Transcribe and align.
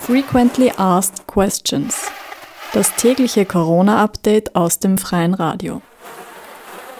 Frequently 0.00 0.70
Asked 0.76 1.26
Questions. 1.26 2.10
Das 2.72 2.94
tägliche 2.96 3.46
Corona-Update 3.46 4.54
aus 4.54 4.78
dem 4.78 4.98
freien 4.98 5.34
Radio. 5.34 5.80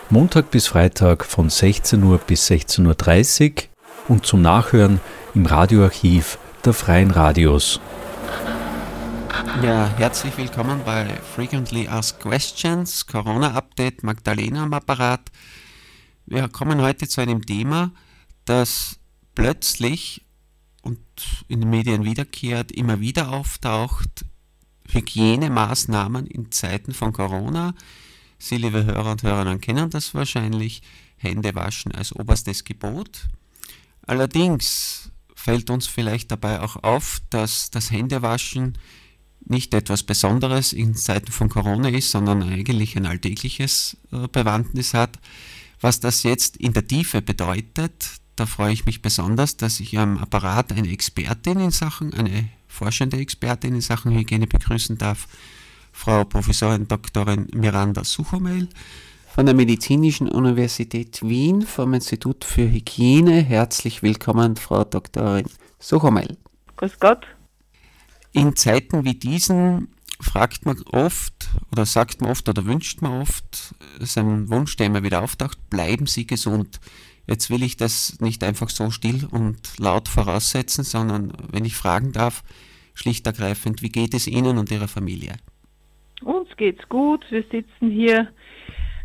Montag 0.09 0.51
bis 0.51 0.67
Freitag 0.67 1.25
von 1.25 1.51
16 1.51 2.03
Uhr 2.03 2.19
bis 2.19 2.51
16.30 2.51 3.51
Uhr 3.51 3.63
und 4.09 4.27
zum 4.27 4.43
Nachhören 4.43 5.01
im 5.35 5.47
Radioarchiv 5.47 6.39
der 6.65 6.73
freien 6.73 7.11
Radios. 7.11 7.81
Ja, 9.63 9.91
herzlich 9.97 10.37
willkommen 10.39 10.81
bei 10.85 11.07
Frequently 11.35 11.89
Asked 11.89 12.21
Questions, 12.21 13.07
Corona-Update, 13.07 14.03
Magdalena 14.03 14.63
am 14.63 14.73
Apparat. 14.73 15.31
Wir 16.27 16.49
kommen 16.49 16.81
heute 16.81 17.09
zu 17.09 17.21
einem 17.21 17.45
Thema, 17.45 17.91
das 18.45 18.99
plötzlich 19.35 20.25
und 20.83 21.01
in 21.49 21.61
den 21.61 21.71
Medien 21.71 22.05
wiederkehrt, 22.05 22.73
immer 22.73 23.01
wieder 23.01 23.31
auftaucht, 23.31 24.25
Hygienemaßnahmen 24.91 26.27
in 26.27 26.51
Zeiten 26.51 26.93
von 26.93 27.13
Corona. 27.13 27.75
Sie, 28.39 28.57
liebe 28.57 28.85
Hörer 28.85 29.13
und 29.13 29.23
Hörerinnen, 29.23 29.61
kennen 29.61 29.91
das 29.91 30.15
wahrscheinlich. 30.15 30.83
Hände 31.17 31.55
waschen 31.55 31.93
als 31.93 32.13
oberstes 32.15 32.65
Gebot. 32.65 33.29
Allerdings 34.07 35.13
fällt 35.37 35.71
uns 35.71 35.87
vielleicht 35.87 36.33
dabei 36.33 36.61
auch 36.61 36.77
auf, 36.83 37.21
dass 37.31 37.71
das 37.71 37.93
Händewaschen 37.93 38.77
nicht 39.45 39.75
etwas 39.75 40.03
Besonderes 40.03 40.73
in 40.73 40.95
Zeiten 40.95 41.33
von 41.33 41.49
Corona 41.49 41.89
ist, 41.89 42.11
sondern 42.11 42.43
eigentlich 42.43 42.97
ein 42.97 43.07
alltägliches 43.07 43.97
äh, 44.13 44.29
Bewandtnis 44.29 44.95
hat. 44.95 45.19
Was 45.81 46.01
das 46.01 46.23
jetzt 46.23 46.57
in 46.57 46.73
der 46.73 46.87
Tiefe 46.87 47.23
bedeutet, 47.23 48.22
da 48.43 48.47
freue 48.47 48.73
ich 48.73 48.87
mich 48.87 49.03
besonders, 49.03 49.57
dass 49.57 49.79
ich 49.79 49.97
am 49.97 50.19
Apparat 50.19 50.73
eine 50.73 50.91
Expertin 50.91 51.61
in 51.61 51.71
Sachen, 51.71 52.13
eine 52.13 52.49
forschende 52.67 53.19
Expertin 53.19 53.77
in 53.77 53.81
Sachen 53.81 54.13
Hygiene 54.13 54.49
begrüßen 54.49 54.99
darf, 54.99 55.29
Frau 55.93 56.25
Professorin 56.25 56.89
Dr. 56.89 57.25
Miranda 57.55 58.03
Suchomeil 58.03 58.69
von 59.33 59.47
der 59.47 59.55
Medizinischen 59.55 60.29
Universität 60.29 61.23
Wien 61.23 61.63
vom 61.63 61.95
Institut 61.95 62.45
für 62.45 62.69
Hygiene. 62.69 63.43
Herzlich 63.43 64.03
willkommen, 64.03 64.57
Frau 64.57 64.83
Dr. 64.83 65.45
Suchomeil. 65.79 66.37
Grüß 66.79 66.99
Gott. 66.99 67.25
In 68.33 68.57
Zeiten 68.57 69.05
wie 69.05 69.15
diesen 69.15 69.87
fragt 70.21 70.67
man 70.67 70.83
oft 70.91 71.49
oder 71.71 71.87
sagt 71.87 72.21
man 72.21 72.31
oft 72.31 72.49
oder 72.49 72.65
wünscht 72.65 73.03
man 73.03 73.23
oft, 73.23 73.73
ein 74.17 74.49
Wunsch, 74.49 74.75
der 74.77 74.87
immer 74.87 75.05
wieder 75.05 75.23
auftaucht, 75.23 75.71
bleiben 75.71 76.07
Sie 76.07 76.27
gesund. 76.27 76.81
Jetzt 77.27 77.51
will 77.51 77.63
ich 77.63 77.77
das 77.77 78.21
nicht 78.21 78.43
einfach 78.43 78.69
so 78.69 78.91
still 78.91 79.27
und 79.31 79.79
laut 79.79 80.09
voraussetzen, 80.09 80.85
sondern 80.85 81.33
wenn 81.51 81.65
ich 81.65 81.77
fragen 81.77 82.13
darf, 82.13 82.43
schlicht 82.95 83.27
ergreifend, 83.27 83.83
wie 83.83 83.91
geht 83.91 84.15
es 84.15 84.27
Ihnen 84.27 84.59
und 84.59 84.71
Ihrer 84.71 84.89
Familie? 84.89 85.35
Uns 86.25 86.49
geht's 86.57 86.89
gut. 86.89 87.25
Wir 87.31 87.45
sitzen 87.51 87.91
hier 87.91 88.29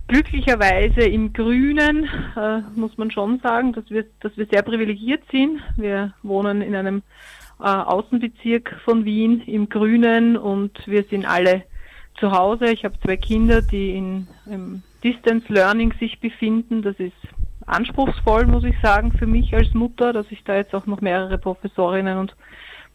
glücklicherweise 0.07 1.01
im 1.01 1.33
Grünen, 1.33 2.07
äh, 2.35 2.61
muss 2.75 2.97
man 2.97 3.11
schon 3.11 3.39
sagen, 3.39 3.73
dass 3.73 3.89
wir, 3.89 4.05
dass 4.21 4.35
wir 4.37 4.47
sehr 4.47 4.61
privilegiert 4.61 5.23
sind. 5.31 5.59
Wir 5.75 6.13
wohnen 6.23 6.61
in 6.61 6.75
einem 6.75 7.03
äh, 7.59 7.63
Außenbezirk 7.63 8.79
von 8.85 9.05
Wien 9.05 9.41
im 9.41 9.69
Grünen 9.69 10.37
und 10.37 10.71
wir 10.85 11.03
sind 11.03 11.25
alle 11.25 11.63
zu 12.19 12.31
Hause. 12.31 12.71
Ich 12.71 12.85
habe 12.85 12.99
zwei 13.03 13.17
Kinder, 13.17 13.61
die 13.61 13.91
in, 13.91 14.27
im 14.45 14.83
Distance 15.03 15.51
Learning 15.51 15.93
sich 15.99 16.19
befinden. 16.19 16.81
Das 16.81 16.95
ist 16.99 17.13
anspruchsvoll, 17.67 18.47
muss 18.47 18.63
ich 18.63 18.75
sagen, 18.81 19.11
für 19.11 19.27
mich 19.27 19.53
als 19.53 19.73
Mutter, 19.73 20.13
dass 20.13 20.25
ich 20.31 20.43
da 20.43 20.55
jetzt 20.55 20.73
auch 20.73 20.85
noch 20.85 21.01
mehrere 21.01 21.37
Professorinnen 21.37 22.17
und 22.17 22.35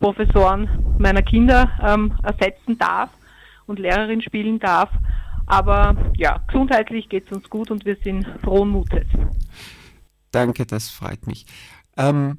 Professoren 0.00 0.68
meiner 0.98 1.22
Kinder 1.22 1.70
ähm, 1.80 2.12
ersetzen 2.22 2.76
darf 2.78 3.10
und 3.66 3.78
Lehrerin 3.78 4.20
spielen 4.20 4.58
darf. 4.58 4.90
Aber 5.46 5.96
ja, 6.16 6.40
gesundheitlich 6.46 7.08
geht 7.08 7.26
es 7.26 7.36
uns 7.36 7.48
gut 7.48 7.70
und 7.70 7.84
wir 7.84 7.96
sind 8.02 8.26
frohen 8.42 8.70
Mutes. 8.70 9.06
Danke, 10.30 10.66
das 10.66 10.90
freut 10.90 11.26
mich. 11.26 11.46
Ähm, 11.96 12.38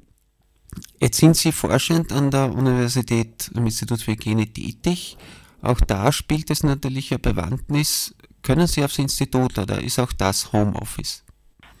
jetzt 1.00 1.18
sind 1.18 1.36
Sie 1.36 1.52
forschend 1.52 2.12
an 2.12 2.30
der 2.30 2.52
Universität 2.52 3.50
am 3.54 3.64
Institut 3.64 4.02
für 4.02 4.12
Hygiene 4.12 4.46
tätig. 4.46 5.16
Auch 5.62 5.80
da 5.80 6.12
spielt 6.12 6.50
es 6.50 6.62
natürlich 6.62 7.12
eine 7.12 7.20
Bewandtnis. 7.20 8.14
Können 8.42 8.66
Sie 8.66 8.84
aufs 8.84 8.98
Institut 8.98 9.58
oder 9.58 9.80
ist 9.80 9.98
auch 9.98 10.12
das 10.12 10.52
Homeoffice? 10.52 11.23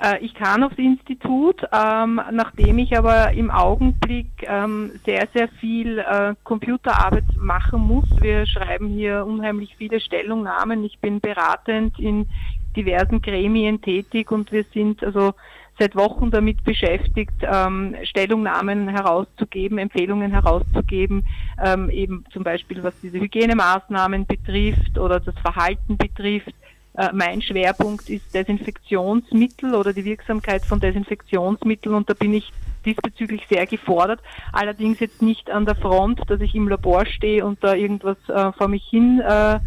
Äh, 0.04 0.18
ich 0.24 0.34
kann 0.34 0.62
aufs 0.62 0.76
Institut, 0.76 1.62
ähm, 1.72 2.20
nachdem 2.30 2.78
ich 2.78 2.96
aber 2.96 3.32
im 3.32 3.50
Augenblick 3.50 4.28
ähm, 4.42 4.90
sehr, 5.04 5.28
sehr 5.34 5.48
viel 5.48 5.98
äh, 5.98 6.34
Computerarbeit 6.44 7.24
machen 7.38 7.80
muss. 7.80 8.08
Wir 8.20 8.46
schreiben 8.46 8.88
hier 8.88 9.24
unheimlich 9.24 9.74
viele 9.76 10.00
Stellungnahmen. 10.00 10.84
Ich 10.84 10.98
bin 10.98 11.20
beratend 11.20 11.98
in 11.98 12.28
diversen 12.76 13.22
Gremien 13.22 13.80
tätig 13.80 14.30
und 14.30 14.52
wir 14.52 14.64
sind 14.74 15.02
also 15.02 15.32
seit 15.78 15.96
Wochen 15.96 16.30
damit 16.30 16.62
beschäftigt, 16.64 17.34
ähm, 17.42 17.96
Stellungnahmen 18.04 18.88
herauszugeben, 18.88 19.78
Empfehlungen 19.78 20.30
herauszugeben, 20.30 21.24
ähm, 21.64 21.90
eben 21.90 22.24
zum 22.32 22.44
Beispiel 22.44 22.82
was 22.82 22.94
diese 23.00 23.18
Hygienemaßnahmen 23.18 24.26
betrifft 24.26 24.98
oder 24.98 25.18
das 25.18 25.34
Verhalten 25.38 25.96
betrifft. 25.96 26.54
Äh, 26.96 27.10
mein 27.12 27.42
Schwerpunkt 27.42 28.08
ist 28.08 28.34
Desinfektionsmittel 28.34 29.74
oder 29.74 29.92
die 29.92 30.04
Wirksamkeit 30.04 30.64
von 30.64 30.80
Desinfektionsmitteln 30.80 31.94
und 31.94 32.08
da 32.08 32.14
bin 32.14 32.34
ich 32.34 32.52
diesbezüglich 32.84 33.42
sehr 33.48 33.66
gefordert. 33.66 34.20
Allerdings 34.52 35.00
jetzt 35.00 35.22
nicht 35.22 35.50
an 35.50 35.64
der 35.64 35.74
Front, 35.74 36.22
dass 36.28 36.40
ich 36.40 36.54
im 36.54 36.68
Labor 36.68 37.06
stehe 37.06 37.44
und 37.44 37.62
da 37.64 37.74
irgendwas 37.74 38.18
äh, 38.28 38.52
vor 38.52 38.68
mich 38.68 38.84
hin 38.84 39.20
äh, 39.20 39.58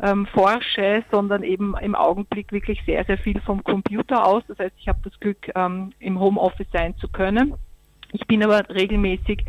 ähm, 0.00 0.26
forsche, 0.26 1.04
sondern 1.10 1.42
eben 1.42 1.74
im 1.80 1.94
Augenblick 1.94 2.52
wirklich 2.52 2.82
sehr, 2.86 3.04
sehr 3.04 3.18
viel 3.18 3.40
vom 3.40 3.64
Computer 3.64 4.24
aus. 4.24 4.42
Das 4.48 4.58
heißt, 4.58 4.74
ich 4.78 4.88
habe 4.88 5.00
das 5.02 5.18
Glück, 5.20 5.50
ähm, 5.54 5.92
im 5.98 6.20
Homeoffice 6.20 6.68
sein 6.72 6.96
zu 6.98 7.08
können. 7.08 7.54
Ich 8.12 8.26
bin 8.26 8.42
aber 8.42 8.68
regelmäßig 8.70 9.44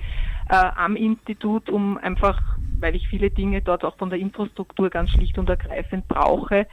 äh, 0.50 0.56
am 0.56 0.96
Institut, 0.96 1.70
um 1.70 1.98
einfach, 1.98 2.42
weil 2.80 2.96
ich 2.96 3.08
viele 3.08 3.30
Dinge 3.30 3.62
dort 3.62 3.84
auch 3.84 3.98
von 3.98 4.10
der 4.10 4.20
Infrastruktur 4.20 4.90
ganz 4.90 5.12
schlicht 5.12 5.38
und 5.38 5.50
ergreifend 5.50 6.08
brauche. 6.08 6.68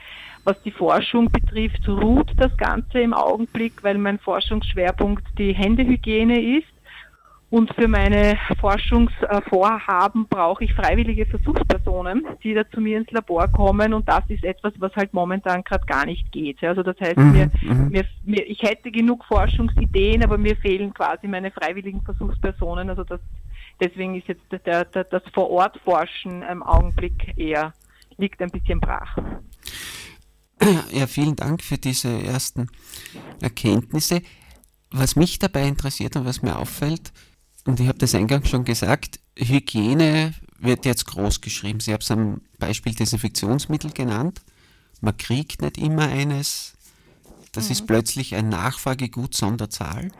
Was 0.44 0.60
die 0.62 0.70
Forschung 0.70 1.30
betrifft, 1.30 1.88
ruht 1.88 2.30
das 2.36 2.56
Ganze 2.56 3.00
im 3.00 3.12
Augenblick, 3.12 3.82
weil 3.82 3.98
mein 3.98 4.18
Forschungsschwerpunkt 4.18 5.24
die 5.38 5.52
Händehygiene 5.52 6.58
ist. 6.58 6.68
Und 7.48 7.72
für 7.74 7.86
meine 7.86 8.36
Forschungsvorhaben 8.60 10.26
brauche 10.26 10.64
ich 10.64 10.74
freiwillige 10.74 11.26
Versuchspersonen, 11.26 12.26
die 12.42 12.54
da 12.54 12.68
zu 12.68 12.80
mir 12.80 12.98
ins 12.98 13.10
Labor 13.12 13.46
kommen. 13.48 13.94
Und 13.94 14.08
das 14.08 14.22
ist 14.28 14.44
etwas, 14.44 14.72
was 14.78 14.94
halt 14.96 15.14
momentan 15.14 15.62
gerade 15.62 15.86
gar 15.86 16.06
nicht 16.06 16.30
geht. 16.32 16.62
Also 16.64 16.82
das 16.82 16.98
heißt, 17.00 17.16
mhm, 17.16 17.32
mir, 17.32 17.50
mhm. 17.62 17.88
mir, 17.88 18.04
mir, 18.24 18.46
ich 18.46 18.62
hätte 18.62 18.90
genug 18.90 19.24
Forschungsideen, 19.26 20.24
aber 20.24 20.38
mir 20.38 20.56
fehlen 20.56 20.92
quasi 20.92 21.28
meine 21.28 21.52
freiwilligen 21.52 22.02
Versuchspersonen. 22.02 22.90
Also 22.90 23.04
das, 23.04 23.20
deswegen 23.80 24.16
ist 24.16 24.28
jetzt 24.28 24.42
der, 24.50 24.84
der, 24.84 25.04
das 25.04 25.22
Vor-Ort-Forschen 25.32 26.42
im 26.42 26.62
Augenblick 26.62 27.36
eher, 27.36 27.72
liegt 28.16 28.40
ein 28.40 28.50
bisschen 28.50 28.80
brach. 28.80 29.16
Ja, 30.90 31.06
vielen 31.06 31.36
Dank 31.36 31.62
für 31.62 31.78
diese 31.78 32.22
ersten 32.22 32.68
Erkenntnisse. 33.40 34.22
Was 34.90 35.16
mich 35.16 35.38
dabei 35.38 35.68
interessiert 35.68 36.16
und 36.16 36.24
was 36.24 36.42
mir 36.42 36.58
auffällt, 36.58 37.12
und 37.66 37.80
ich 37.80 37.88
habe 37.88 37.98
das 37.98 38.14
eingangs 38.14 38.48
schon 38.48 38.64
gesagt, 38.64 39.20
Hygiene 39.36 40.32
wird 40.58 40.84
jetzt 40.86 41.06
groß 41.06 41.40
geschrieben. 41.40 41.80
Sie 41.80 41.92
haben 41.92 42.00
es 42.00 42.10
am 42.10 42.40
Beispiel 42.58 42.94
Desinfektionsmittel 42.94 43.90
genannt. 43.92 44.40
Man 45.00 45.16
kriegt 45.16 45.60
nicht 45.62 45.76
immer 45.76 46.08
eines. 46.08 46.74
Das 47.52 47.66
mhm. 47.66 47.72
ist 47.72 47.86
plötzlich 47.86 48.34
ein 48.34 48.48
Nachfragegut 48.48 49.34
Sonderzahl. 49.34 50.10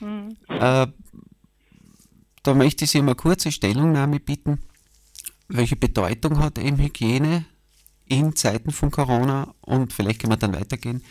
Mhm. 0.00 0.36
Äh, 0.48 0.86
da 2.48 2.54
möchte 2.54 2.84
ich 2.84 2.90
Sie 2.90 3.02
mal 3.02 3.14
kurze 3.14 3.52
Stellungnahme 3.52 4.20
bitten. 4.20 4.58
Welche 5.48 5.76
Bedeutung 5.76 6.38
hat 6.42 6.58
eben 6.58 6.78
Hygiene 6.78 7.44
in 8.06 8.34
Zeiten 8.34 8.70
von 8.70 8.90
Corona? 8.90 9.54
Und 9.60 9.92
vielleicht 9.92 10.20
können 10.20 10.32
wir 10.32 10.38
dann 10.38 10.54
weitergehen 10.54 11.02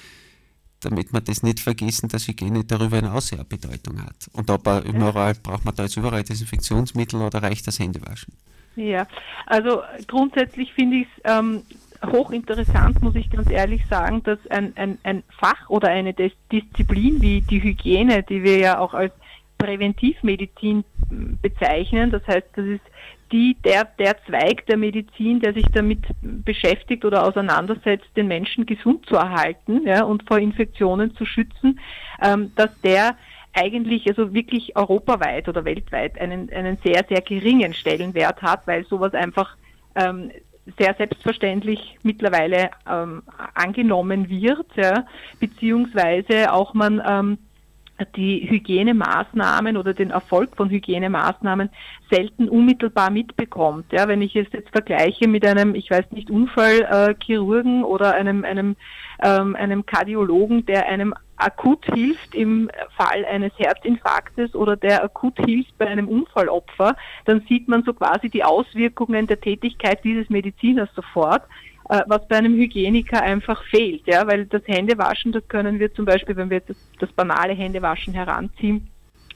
damit 0.79 1.11
wir 1.11 1.21
das 1.21 1.43
nicht 1.43 1.59
vergessen, 1.59 2.09
dass 2.09 2.27
Hygiene 2.27 2.63
darüber 2.63 2.97
hinaus 2.97 3.31
ja 3.31 3.43
Bedeutung 3.43 4.01
hat. 4.01 4.29
Und 4.33 4.49
ob 4.49 4.67
er 4.67 4.83
überall, 4.85 5.33
braucht 5.33 5.65
man 5.65 5.75
da 5.75 5.83
jetzt 5.83 5.97
überall 5.97 6.23
Desinfektionsmittel 6.23 7.21
oder 7.21 7.41
reicht 7.41 7.67
das 7.67 7.79
Händewaschen? 7.79 8.33
Ja, 8.75 9.07
also 9.47 9.81
grundsätzlich 10.05 10.71
finde 10.73 10.97
ich 10.97 11.07
es 11.15 11.31
ähm, 11.31 11.63
hochinteressant, 12.05 13.01
muss 13.01 13.15
ich 13.15 13.29
ganz 13.31 13.49
ehrlich 13.49 13.81
sagen, 13.87 14.21
dass 14.23 14.37
ein, 14.51 14.73
ein, 14.75 14.99
ein 15.03 15.23
Fach 15.39 15.69
oder 15.69 15.89
eine 15.89 16.13
Dis 16.13 16.33
Disziplin 16.51 17.21
wie 17.21 17.41
die 17.41 17.63
Hygiene, 17.63 18.21
die 18.21 18.43
wir 18.43 18.59
ja 18.59 18.77
auch 18.77 18.93
als 18.93 19.13
Präventivmedizin 19.57 20.83
bezeichnen, 21.41 22.11
das 22.11 22.25
heißt, 22.27 22.47
das 22.55 22.65
ist 22.65 22.81
die, 23.31 23.57
der, 23.65 23.85
der 23.99 24.15
Zweig 24.25 24.65
der 24.67 24.77
Medizin, 24.77 25.39
der 25.39 25.53
sich 25.53 25.65
damit 25.73 25.99
beschäftigt 26.21 27.03
oder 27.03 27.25
auseinandersetzt, 27.25 28.07
den 28.15 28.27
Menschen 28.27 28.65
gesund 28.65 29.05
zu 29.05 29.15
erhalten 29.15 29.85
ja, 29.85 30.03
und 30.03 30.23
vor 30.27 30.39
Infektionen 30.39 31.15
zu 31.15 31.25
schützen, 31.25 31.79
ähm, 32.21 32.51
dass 32.55 32.69
der 32.81 33.17
eigentlich 33.53 34.07
also 34.07 34.33
wirklich 34.33 34.75
europaweit 34.75 35.49
oder 35.49 35.65
weltweit 35.65 36.19
einen, 36.19 36.51
einen 36.51 36.77
sehr, 36.83 37.03
sehr 37.09 37.21
geringen 37.21 37.73
Stellenwert 37.73 38.41
hat, 38.41 38.67
weil 38.67 38.85
sowas 38.85 39.13
einfach 39.13 39.57
ähm, 39.95 40.31
sehr 40.77 40.93
selbstverständlich 40.95 41.97
mittlerweile 42.03 42.69
ähm, 42.89 43.23
angenommen 43.53 44.29
wird, 44.29 44.67
ja, 44.75 45.05
beziehungsweise 45.39 46.51
auch 46.53 46.73
man 46.73 47.01
ähm, 47.05 47.37
die 48.15 48.49
Hygienemaßnahmen 48.49 49.77
oder 49.77 49.93
den 49.93 50.11
Erfolg 50.11 50.55
von 50.55 50.69
Hygienemaßnahmen 50.69 51.69
selten 52.09 52.49
unmittelbar 52.49 53.09
mitbekommt. 53.09 53.91
Ja, 53.91 54.07
wenn 54.07 54.21
ich 54.21 54.35
es 54.35 54.47
jetzt 54.51 54.69
vergleiche 54.69 55.27
mit 55.27 55.45
einem, 55.45 55.75
ich 55.75 55.89
weiß 55.89 56.11
nicht, 56.11 56.29
Unfallchirurgen 56.29 57.83
oder 57.83 58.13
einem, 58.13 58.43
einem, 58.43 58.75
ähm, 59.23 59.55
einem 59.55 59.85
Kardiologen, 59.85 60.65
der 60.65 60.87
einem 60.87 61.13
akut 61.37 61.85
hilft 61.85 62.33
im 62.33 62.69
Fall 62.95 63.23
eines 63.25 63.51
Herzinfarktes 63.57 64.55
oder 64.55 64.75
der 64.75 65.03
akut 65.03 65.37
hilft 65.37 65.77
bei 65.77 65.87
einem 65.87 66.07
Unfallopfer, 66.07 66.95
dann 67.25 67.41
sieht 67.47 67.67
man 67.67 67.83
so 67.83 67.93
quasi 67.93 68.29
die 68.29 68.43
Auswirkungen 68.43 69.27
der 69.27 69.39
Tätigkeit 69.39 70.03
dieses 70.03 70.29
Mediziners 70.29 70.89
sofort 70.95 71.43
was 71.87 72.27
bei 72.27 72.37
einem 72.37 72.55
Hygieniker 72.55 73.21
einfach 73.21 73.63
fehlt, 73.65 74.05
ja, 74.07 74.27
weil 74.27 74.45
das 74.45 74.61
Händewaschen, 74.67 75.31
das 75.31 75.47
können 75.47 75.79
wir 75.79 75.93
zum 75.93 76.05
Beispiel, 76.05 76.35
wenn 76.35 76.49
wir 76.49 76.59
das, 76.59 76.77
das 76.99 77.11
banale 77.11 77.53
Händewaschen 77.53 78.13
heranziehen, 78.13 78.89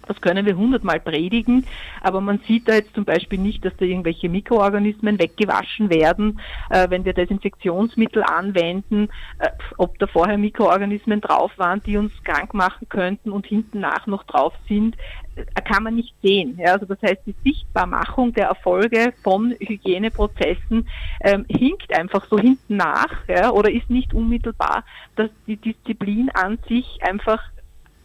das 0.08 0.20
können 0.22 0.46
wir 0.46 0.56
hundertmal 0.56 1.00
predigen, 1.00 1.66
aber 2.02 2.22
man 2.22 2.40
sieht 2.48 2.68
da 2.68 2.74
jetzt 2.74 2.94
zum 2.96 3.06
Beispiel 3.06 3.40
nicht, 3.40 3.64
dass 3.66 3.76
da 3.78 3.86
irgendwelche 3.86 4.30
Mikroorganismen 4.30 5.20
weggewaschen 5.20 5.90
werden, 5.90 6.40
äh, 6.70 6.90
wenn 6.90 7.06
wir 7.06 7.14
Desinfektionsmittel 7.14 8.24
anwenden, 8.24 9.10
äh, 9.40 9.50
ob 9.78 9.98
da 10.00 10.08
vorher 10.08 10.38
Mikroorganismen 10.38 11.22
drauf 11.22 11.52
waren, 11.58 11.82
die 11.84 11.98
uns 11.98 12.12
krank 12.24 12.54
machen 12.54 12.88
könnten 12.90 13.32
und 13.32 13.46
hinten 13.46 13.80
nach 13.80 14.08
noch 14.08 14.24
drauf 14.24 14.54
sind, 14.68 14.96
äh, 15.36 15.62
kann 15.62 15.84
man 15.84 15.96
nicht 15.96 16.14
sehen. 16.22 16.58
Ja? 16.58 16.74
Also 16.74 16.86
das 16.86 17.02
heißt, 17.02 17.22
die 17.26 17.36
Sichtbarmachung 17.44 18.34
der 18.34 18.48
Erfolge 18.48 19.14
von 19.24 19.56
Hygieneprozessen 19.60 20.88
ähm, 21.22 21.46
hinkt 21.48 21.94
einfach 21.94 22.26
so 22.30 22.38
hinten 22.38 22.78
nach 22.78 23.28
ja? 23.28 23.52
oder 23.52 23.72
ist 23.72 23.90
nicht 23.90 24.14
unmittelbar, 24.14 24.84
dass 25.16 25.30
die 25.48 25.58
Disziplin 25.58 26.30
an 26.34 26.58
sich 26.68 27.00
einfach 27.02 27.42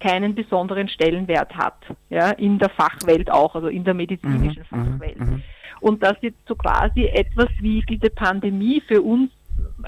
keinen 0.06 0.34
besonderen 0.34 0.88
Stellenwert 0.88 1.56
hat, 1.56 1.74
ja, 2.10 2.30
in 2.30 2.58
der 2.58 2.68
Fachwelt 2.70 3.30
auch, 3.30 3.54
also 3.54 3.68
in 3.68 3.84
der 3.84 3.94
medizinischen 3.94 4.64
mhm, 4.70 4.78
mhm 4.78 4.84
Fachwelt. 4.84 5.20
Mhm. 5.20 5.42
Und 5.80 6.02
dass 6.02 6.16
jetzt 6.22 6.38
so 6.46 6.54
quasi 6.54 7.06
etwas 7.06 7.48
wie 7.60 7.82
diese 7.82 8.10
Pandemie 8.10 8.80
für 8.86 9.02
uns 9.02 9.30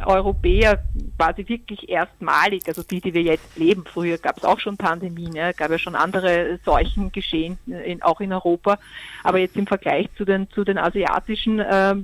Europäer 0.05 0.82
quasi 1.17 1.49
wirklich 1.49 1.88
erstmalig, 1.88 2.62
also 2.69 2.82
die, 2.82 3.00
die 3.00 3.14
wir 3.14 3.23
jetzt 3.23 3.56
leben. 3.56 3.85
Früher 3.85 4.19
gab 4.19 4.38
es 4.38 4.44
auch 4.44 4.61
schon 4.61 4.76
Pandemien, 4.76 5.35
ja, 5.35 5.52
gab 5.52 5.70
ja 5.70 5.79
schon 5.79 5.94
andere 5.94 6.58
Seuchen 6.64 7.11
geschehen, 7.11 7.58
in, 7.67 8.02
auch 8.02 8.20
in 8.20 8.32
Europa. 8.32 8.79
Aber 9.25 9.38
jetzt 9.38 9.56
im 9.56 9.67
Vergleich 9.67 10.08
zu 10.17 10.25
den, 10.25 10.50
zu 10.50 10.64
den 10.64 10.79
asiatischen, 10.79 11.58
äh, 11.58 11.94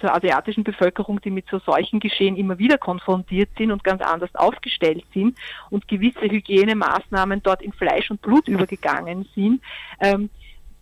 zur 0.00 0.14
asiatischen 0.14 0.64
Bevölkerung, 0.64 1.20
die 1.20 1.30
mit 1.30 1.46
so 1.48 1.58
solchen 1.60 2.00
Geschehen 2.00 2.36
immer 2.36 2.58
wieder 2.58 2.78
konfrontiert 2.78 3.50
sind 3.56 3.70
und 3.70 3.84
ganz 3.84 4.02
anders 4.02 4.34
aufgestellt 4.34 5.04
sind 5.12 5.38
und 5.70 5.86
gewisse 5.88 6.22
Hygienemaßnahmen 6.22 7.42
dort 7.42 7.62
in 7.62 7.72
Fleisch 7.72 8.10
und 8.10 8.22
Blut 8.22 8.48
übergegangen 8.48 9.26
sind, 9.34 9.62
ähm, 10.00 10.30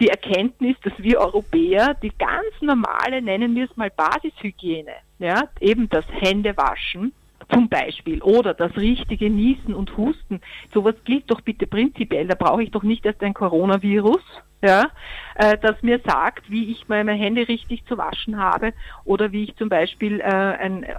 die 0.00 0.08
Erkenntnis, 0.08 0.76
dass 0.82 0.94
wir 0.98 1.20
Europäer 1.20 1.94
die 1.94 2.12
ganz 2.18 2.60
normale, 2.60 3.22
nennen 3.22 3.54
wir 3.54 3.66
es 3.70 3.76
mal 3.76 3.90
Basishygiene, 3.90 4.92
ja, 5.22 5.44
eben 5.60 5.88
das 5.88 6.04
Händewaschen 6.10 7.12
zum 7.52 7.68
Beispiel 7.68 8.20
oder 8.22 8.54
das 8.54 8.76
richtige 8.76 9.30
Niesen 9.30 9.74
und 9.74 9.96
Husten, 9.96 10.40
sowas 10.74 10.94
gilt 11.04 11.30
doch 11.30 11.40
bitte 11.40 11.66
prinzipiell. 11.66 12.26
Da 12.26 12.34
brauche 12.34 12.62
ich 12.62 12.70
doch 12.70 12.82
nicht 12.82 13.06
erst 13.06 13.22
ein 13.22 13.34
Coronavirus, 13.34 14.22
ja, 14.62 14.88
äh, 15.36 15.56
das 15.58 15.80
mir 15.82 16.00
sagt, 16.04 16.50
wie 16.50 16.72
ich 16.72 16.88
meine 16.88 17.12
Hände 17.12 17.46
richtig 17.46 17.84
zu 17.86 17.98
waschen 17.98 18.38
habe 18.38 18.72
oder 19.04 19.32
wie 19.32 19.44
ich 19.44 19.56
zum 19.56 19.68
Beispiel 19.68 20.20
äh, 20.20 20.24
ein, 20.24 20.82
äh, 20.84 20.94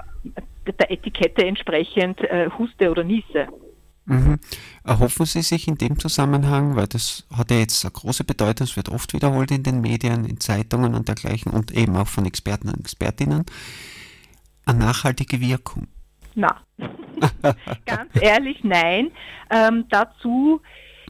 der 0.80 0.92
Etikette 0.92 1.46
entsprechend 1.46 2.22
äh, 2.22 2.50
huste 2.58 2.92
oder 2.92 3.04
niese. 3.04 3.48
Mhm. 4.06 4.40
Erhoffen 4.84 5.26
Sie 5.26 5.42
sich 5.42 5.68
in 5.68 5.78
dem 5.78 5.98
Zusammenhang, 5.98 6.76
weil 6.76 6.88
das 6.88 7.26
hat 7.34 7.52
ja 7.52 7.58
jetzt 7.58 7.86
eine 7.86 7.92
große 7.92 8.26
Bedeutung, 8.26 8.66
es 8.66 8.76
wird 8.76 8.90
oft 8.90 9.14
wiederholt 9.14 9.52
in 9.52 9.64
den 9.64 9.80
Medien, 9.80 10.26
in 10.26 10.42
Zeitungen 10.42 10.94
und 10.94 11.08
dergleichen 11.08 11.54
und 11.54 11.72
eben 11.72 11.96
auch 11.96 12.08
von 12.08 12.26
Experten 12.26 12.68
und 12.68 12.82
Expertinnen, 12.82 13.46
eine 14.66 14.80
nachhaltige 14.80 15.40
Wirkung? 15.40 15.88
Na, 16.36 16.62
ganz 17.86 18.12
ehrlich, 18.20 18.64
nein. 18.64 19.12
Ähm, 19.50 19.86
dazu, 19.90 20.62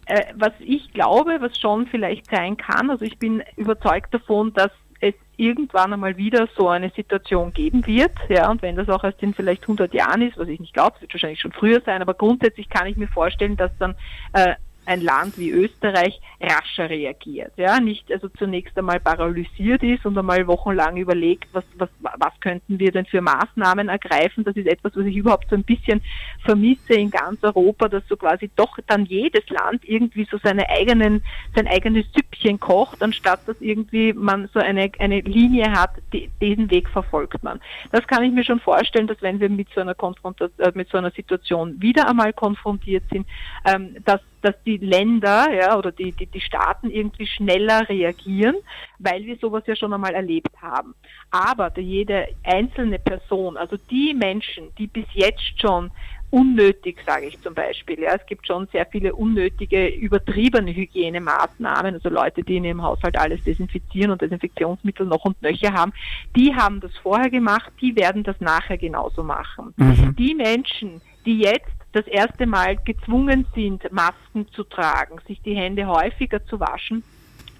äh, 0.05 0.33
was 0.35 0.51
ich 0.59 0.91
glaube, 0.93 1.37
was 1.39 1.57
schon 1.57 1.87
vielleicht 1.87 2.29
sein 2.29 2.57
kann, 2.57 2.89
also 2.89 3.05
ich 3.05 3.17
bin 3.19 3.43
überzeugt 3.55 4.13
davon, 4.13 4.53
dass 4.53 4.71
es 4.99 5.13
irgendwann 5.37 5.93
einmal 5.93 6.17
wieder 6.17 6.47
so 6.57 6.69
eine 6.69 6.89
Situation 6.89 7.53
geben 7.53 7.85
wird, 7.85 8.11
ja, 8.29 8.49
und 8.49 8.61
wenn 8.61 8.75
das 8.75 8.89
auch 8.89 9.03
erst 9.03 9.21
in 9.23 9.33
vielleicht 9.33 9.63
100 9.63 9.93
Jahren 9.93 10.21
ist, 10.21 10.37
was 10.37 10.47
ich 10.47 10.59
nicht 10.59 10.73
glaube, 10.73 10.95
es 10.95 11.01
wird 11.01 11.13
wahrscheinlich 11.13 11.41
schon 11.41 11.51
früher 11.51 11.81
sein, 11.85 12.01
aber 12.01 12.13
grundsätzlich 12.13 12.69
kann 12.69 12.87
ich 12.87 12.97
mir 12.97 13.07
vorstellen, 13.07 13.57
dass 13.57 13.71
dann 13.79 13.95
äh, 14.33 14.55
ein 14.85 15.01
Land 15.01 15.37
wie 15.37 15.51
Österreich 15.51 16.19
rascher 16.41 16.89
reagiert. 16.89 17.53
Ja, 17.57 17.79
nicht 17.79 18.11
also 18.11 18.27
zunächst 18.29 18.77
einmal 18.77 18.99
paralysiert 18.99 19.83
ist 19.83 20.05
und 20.05 20.17
einmal 20.17 20.45
wochenlang 20.47 20.97
überlegt, 20.97 21.47
was, 21.53 21.63
was, 21.77 21.89
was 21.99 22.39
könnten 22.41 22.79
wir 22.79 22.91
denn 22.91 23.05
für 23.05 23.21
Maßnahmen 23.21 23.89
ergreifen. 23.89 24.43
Das 24.43 24.55
ist 24.55 24.67
etwas, 24.67 24.95
was 24.95 25.05
ich 25.05 25.15
überhaupt 25.15 25.49
so 25.49 25.55
ein 25.55 25.63
bisschen 25.63 26.01
vermisse 26.43 26.93
in 26.93 27.09
ganz 27.09 27.43
Europa, 27.43 27.87
dass 27.87 28.03
so 28.07 28.17
quasi 28.17 28.49
doch 28.55 28.77
dann 28.87 29.05
jedes 29.05 29.47
Land 29.49 29.87
irgendwie 29.87 30.27
so 30.29 30.37
seine 30.43 30.69
eigenen, 30.69 31.23
sein 31.55 31.67
eigenes 31.67 32.05
Süppchen 32.13 32.59
kocht, 32.59 33.01
anstatt 33.01 33.47
dass 33.47 33.59
irgendwie 33.61 34.13
man 34.13 34.49
so 34.53 34.59
eine, 34.59 34.91
eine 34.99 35.21
Linie 35.21 35.71
hat, 35.71 35.91
die, 36.11 36.29
diesen 36.41 36.69
Weg 36.69 36.89
verfolgt 36.89 37.43
man. 37.43 37.59
Das 37.91 38.05
kann 38.07 38.23
ich 38.23 38.31
mir 38.31 38.43
schon 38.43 38.59
vorstellen, 38.59 39.07
dass 39.07 39.21
wenn 39.21 39.39
wir 39.39 39.49
mit 39.49 39.69
so 39.73 39.81
einer 39.81 39.95
Konfrontation, 39.95 40.59
äh, 40.59 40.71
mit 40.75 40.89
so 40.89 40.97
einer 40.97 41.11
Situation 41.11 41.81
wieder 41.81 42.07
einmal 42.07 42.33
konfrontiert 42.33 43.03
sind, 43.09 43.27
ähm, 43.65 43.95
dass 44.05 44.21
dass 44.43 44.55
die 44.65 44.77
Länder 44.77 45.47
ja, 45.53 45.77
oder 45.77 45.91
die, 45.91 46.11
die, 46.11 46.25
die 46.25 46.41
Staaten 46.41 46.89
irgendwie 46.89 47.27
schneller 47.27 47.87
reagieren, 47.87 48.55
weil 48.99 49.25
wir 49.25 49.37
sowas 49.37 49.63
ja 49.65 49.75
schon 49.75 49.93
einmal 49.93 50.13
erlebt 50.13 50.61
haben. 50.61 50.93
Aber 51.31 51.71
jede 51.79 52.27
einzelne 52.43 52.99
Person, 52.99 53.57
also 53.57 53.77
die 53.89 54.13
Menschen, 54.13 54.69
die 54.77 54.87
bis 54.87 55.05
jetzt 55.13 55.59
schon 55.59 55.91
unnötig, 56.33 56.97
sage 57.05 57.27
ich 57.27 57.39
zum 57.41 57.53
Beispiel. 57.53 57.99
Ja, 57.99 58.15
es 58.15 58.25
gibt 58.25 58.47
schon 58.47 58.67
sehr 58.71 58.87
viele 58.87 59.13
unnötige, 59.13 59.87
übertriebene 59.87 60.73
Hygienemaßnahmen, 60.73 61.93
also 61.93 62.09
Leute, 62.09 62.41
die 62.41 62.57
in 62.57 62.63
ihrem 62.63 62.81
Haushalt 62.81 63.17
alles 63.19 63.43
desinfizieren 63.43 64.09
und 64.09 64.19
Desinfektionsmittel 64.19 65.05
noch 65.05 65.25
und 65.25 65.39
nöcher 65.43 65.73
haben, 65.73 65.93
die 66.35 66.55
haben 66.55 66.79
das 66.79 66.91
vorher 66.97 67.29
gemacht, 67.29 67.71
die 67.81 67.95
werden 67.95 68.23
das 68.23 68.41
nachher 68.41 68.79
genauso 68.79 69.21
machen. 69.21 69.75
Mhm. 69.77 70.15
Die 70.15 70.33
Menschen, 70.33 71.01
die 71.23 71.37
jetzt 71.37 71.82
das 71.93 72.05
erste 72.07 72.45
Mal 72.45 72.75
gezwungen 72.77 73.45
sind, 73.55 73.89
Masken 73.91 74.47
zu 74.51 74.63
tragen, 74.63 75.19
sich 75.27 75.41
die 75.41 75.55
Hände 75.55 75.87
häufiger 75.87 76.45
zu 76.45 76.59
waschen, 76.59 77.03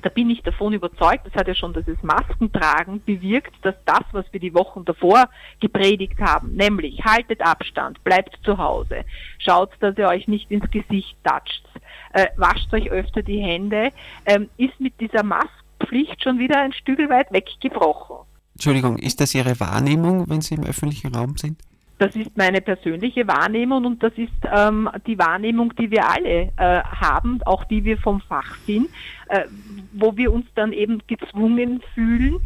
da 0.04 0.10
bin 0.10 0.30
ich 0.30 0.44
davon 0.44 0.74
überzeugt, 0.74 1.26
das 1.26 1.34
hat 1.34 1.48
ja 1.48 1.56
schon 1.56 1.74
das 1.74 1.86
Maskentragen 2.02 3.02
bewirkt, 3.06 3.54
dass 3.62 3.76
das, 3.86 4.02
was 4.12 4.26
wir 4.32 4.40
die 4.40 4.54
Wochen 4.54 4.84
davor 4.84 5.30
gepredigt 5.62 6.20
haben, 6.20 6.56
nämlich 6.56 7.04
haltet 7.06 7.42
Abstand, 7.42 8.04
bleibt 8.04 8.38
zu 8.44 8.58
Hause, 8.58 9.06
schaut, 9.40 9.72
dass 9.80 9.98
ihr 9.98 10.10
euch 10.10 10.28
nicht 10.28 10.52
ins 10.52 10.70
Gesicht 10.72 11.16
toucht, 11.24 11.64
äh, 12.12 12.28
wascht 12.36 12.74
euch 12.74 12.92
öfter 12.92 13.24
die 13.24 13.40
Hände, 13.40 13.92
ähm, 14.26 14.50
ist 14.58 14.78
mit 14.80 15.00
dieser 15.00 15.24
Maskenpflicht 15.24 16.22
schon 16.22 16.38
wieder 16.38 16.60
ein 16.60 16.74
Stück 16.74 17.00
weit 17.10 17.32
weggebrochen. 17.32 18.18
Entschuldigung, 18.56 18.98
ist 18.98 19.22
das 19.22 19.34
Ihre 19.34 19.58
Wahrnehmung, 19.60 20.30
wenn 20.30 20.42
Sie 20.42 20.56
im 20.56 20.64
öffentlichen 20.64 21.16
Raum 21.16 21.38
sind? 21.38 21.62
Das 22.04 22.18
ist 22.18 22.36
meine 22.36 22.60
persönliche 22.60 23.26
Wahrnehmung 23.30 23.86
und 23.86 24.04
das 24.04 24.12
ist 24.18 24.34
ähm, 24.54 24.90
die 25.08 25.18
Wahrnehmung, 25.18 25.74
die 25.78 25.90
wir 25.90 26.06
alle 26.06 26.52
äh, 26.58 26.84
haben, 26.84 27.40
auch 27.46 27.64
die 27.64 27.86
wir 27.86 27.98
vom 27.98 28.20
Fach 28.20 28.58
sind, 28.66 28.90
äh, 29.30 29.46
wo 29.94 30.18
wir 30.18 30.34
uns 30.34 30.46
dann 30.54 30.74
eben 30.74 31.02
gezwungen 31.08 31.82
fühlen, 31.94 32.46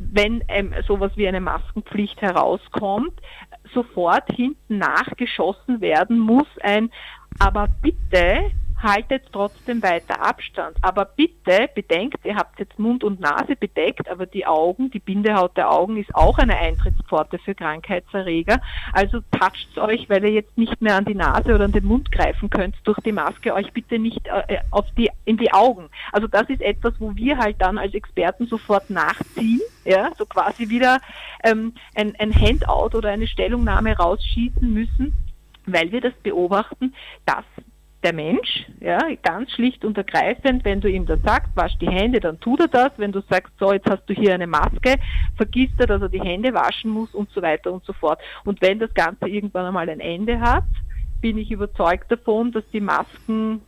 wenn 0.00 0.42
ähm, 0.48 0.74
sowas 0.88 1.12
wie 1.14 1.28
eine 1.28 1.40
Maskenpflicht 1.40 2.20
herauskommt, 2.20 3.12
sofort 3.72 4.28
hinten 4.32 4.78
nachgeschossen 4.78 5.80
werden 5.80 6.18
muss 6.18 6.48
ein, 6.62 6.90
aber 7.38 7.68
bitte 7.80 8.50
haltet 8.82 9.24
trotzdem 9.32 9.82
weiter 9.82 10.20
Abstand. 10.22 10.76
Aber 10.82 11.04
bitte 11.04 11.68
bedenkt, 11.74 12.24
ihr 12.24 12.36
habt 12.36 12.58
jetzt 12.58 12.78
Mund 12.78 13.04
und 13.04 13.20
Nase 13.20 13.56
bedeckt, 13.56 14.08
aber 14.08 14.26
die 14.26 14.46
Augen, 14.46 14.90
die 14.90 14.98
Bindehaut 14.98 15.56
der 15.56 15.70
Augen 15.70 15.96
ist 15.96 16.14
auch 16.14 16.38
eine 16.38 16.56
Eintrittspforte 16.56 17.38
für 17.38 17.54
Krankheitserreger. 17.54 18.60
Also 18.92 19.20
toucht 19.30 19.78
euch, 19.78 20.08
weil 20.08 20.24
ihr 20.24 20.32
jetzt 20.32 20.56
nicht 20.58 20.80
mehr 20.82 20.96
an 20.96 21.04
die 21.04 21.14
Nase 21.14 21.54
oder 21.54 21.64
an 21.64 21.72
den 21.72 21.86
Mund 21.86 22.12
greifen 22.12 22.50
könnt 22.50 22.76
durch 22.84 22.98
die 23.00 23.12
Maske, 23.12 23.54
euch 23.54 23.72
bitte 23.72 23.98
nicht 23.98 24.26
äh, 24.26 24.58
auf 24.70 24.86
die, 24.96 25.10
in 25.24 25.36
die 25.36 25.52
Augen. 25.52 25.88
Also 26.12 26.26
das 26.26 26.48
ist 26.48 26.60
etwas, 26.60 26.94
wo 26.98 27.14
wir 27.16 27.38
halt 27.38 27.56
dann 27.60 27.78
als 27.78 27.94
Experten 27.94 28.46
sofort 28.46 28.90
nachziehen, 28.90 29.60
ja, 29.84 30.10
so 30.18 30.26
quasi 30.26 30.68
wieder 30.68 31.00
ähm, 31.44 31.74
ein, 31.94 32.14
ein 32.18 32.34
Handout 32.34 32.96
oder 32.96 33.10
eine 33.10 33.26
Stellungnahme 33.26 33.96
rausschießen 33.96 34.72
müssen, 34.72 35.16
weil 35.66 35.90
wir 35.92 36.00
das 36.00 36.14
beobachten, 36.22 36.94
dass 37.24 37.44
der 38.02 38.12
Mensch, 38.12 38.66
ja, 38.80 38.98
ganz 39.22 39.50
schlicht 39.52 39.84
und 39.84 39.96
ergreifend, 39.96 40.64
wenn 40.64 40.80
du 40.80 40.88
ihm 40.88 41.06
das 41.06 41.20
sagst, 41.24 41.50
wasch 41.56 41.76
die 41.78 41.88
Hände, 41.88 42.20
dann 42.20 42.38
tut 42.40 42.60
er 42.60 42.68
das. 42.68 42.92
Wenn 42.96 43.12
du 43.12 43.20
sagst, 43.28 43.52
so, 43.58 43.72
jetzt 43.72 43.88
hast 43.88 44.04
du 44.06 44.14
hier 44.14 44.34
eine 44.34 44.46
Maske, 44.46 44.96
vergisst 45.36 45.74
er, 45.78 45.86
dass 45.86 46.02
er 46.02 46.08
die 46.08 46.20
Hände 46.20 46.52
waschen 46.54 46.90
muss 46.90 47.14
und 47.14 47.30
so 47.30 47.42
weiter 47.42 47.72
und 47.72 47.84
so 47.84 47.92
fort. 47.92 48.20
Und 48.44 48.60
wenn 48.62 48.78
das 48.78 48.92
Ganze 48.94 49.28
irgendwann 49.28 49.66
einmal 49.66 49.88
ein 49.88 50.00
Ende 50.00 50.40
hat, 50.40 50.64
bin 51.20 51.38
ich 51.38 51.50
überzeugt 51.50 52.10
davon, 52.10 52.52
dass 52.52 52.64
die 52.72 52.80
Masken 52.80 53.62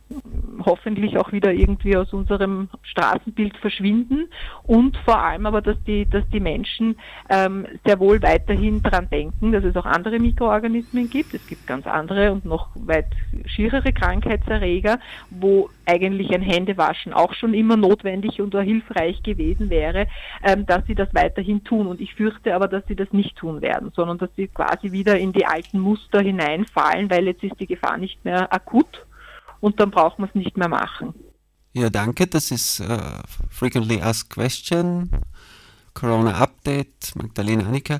hoffentlich 0.65 1.17
auch 1.17 1.31
wieder 1.31 1.51
irgendwie 1.51 1.97
aus 1.97 2.13
unserem 2.13 2.69
Straßenbild 2.83 3.57
verschwinden 3.57 4.29
und 4.63 4.97
vor 4.97 5.19
allem 5.19 5.45
aber, 5.45 5.61
dass 5.61 5.77
die, 5.85 6.05
dass 6.05 6.27
die 6.29 6.39
Menschen 6.39 6.97
ähm, 7.29 7.65
sehr 7.85 7.99
wohl 7.99 8.21
weiterhin 8.21 8.81
daran 8.81 9.09
denken, 9.09 9.51
dass 9.51 9.63
es 9.63 9.75
auch 9.75 9.85
andere 9.85 10.19
Mikroorganismen 10.19 11.09
gibt. 11.09 11.33
Es 11.33 11.45
gibt 11.47 11.67
ganz 11.67 11.87
andere 11.87 12.31
und 12.31 12.45
noch 12.45 12.69
weit 12.75 13.07
schierere 13.45 13.91
Krankheitserreger, 13.93 14.99
wo 15.29 15.69
eigentlich 15.89 16.31
ein 16.31 16.41
Händewaschen 16.41 17.13
auch 17.13 17.33
schon 17.33 17.53
immer 17.53 17.77
notwendig 17.77 18.41
und 18.41 18.55
hilfreich 18.55 19.23
gewesen 19.23 19.69
wäre, 19.69 20.07
ähm, 20.43 20.65
dass 20.65 20.85
sie 20.85 20.95
das 20.95 21.09
weiterhin 21.13 21.63
tun. 21.63 21.87
Und 21.87 21.99
ich 21.99 22.13
fürchte 22.13 22.53
aber, 22.53 22.67
dass 22.67 22.83
sie 22.87 22.95
das 22.95 23.11
nicht 23.11 23.35
tun 23.35 23.61
werden, 23.61 23.91
sondern 23.95 24.17
dass 24.17 24.29
sie 24.35 24.47
quasi 24.47 24.91
wieder 24.91 25.17
in 25.17 25.33
die 25.33 25.45
alten 25.45 25.79
Muster 25.79 26.21
hineinfallen, 26.21 27.09
weil 27.09 27.25
jetzt 27.25 27.43
ist 27.43 27.59
die 27.59 27.67
Gefahr 27.67 27.97
nicht 27.97 28.23
mehr 28.23 28.53
akut 28.53 29.05
und 29.59 29.79
dann 29.79 29.91
braucht 29.91 30.19
man 30.19 30.29
es 30.29 30.35
nicht 30.35 30.57
mehr 30.57 30.69
machen. 30.69 31.13
Ja, 31.73 31.89
danke. 31.89 32.27
Das 32.27 32.51
ist 32.51 32.79
uh, 32.81 32.97
Frequently 33.49 34.01
Asked 34.01 34.31
Question, 34.31 35.09
Corona 35.93 36.33
Update, 36.35 37.15
Magdalena 37.15 37.65
Annika. 37.65 37.99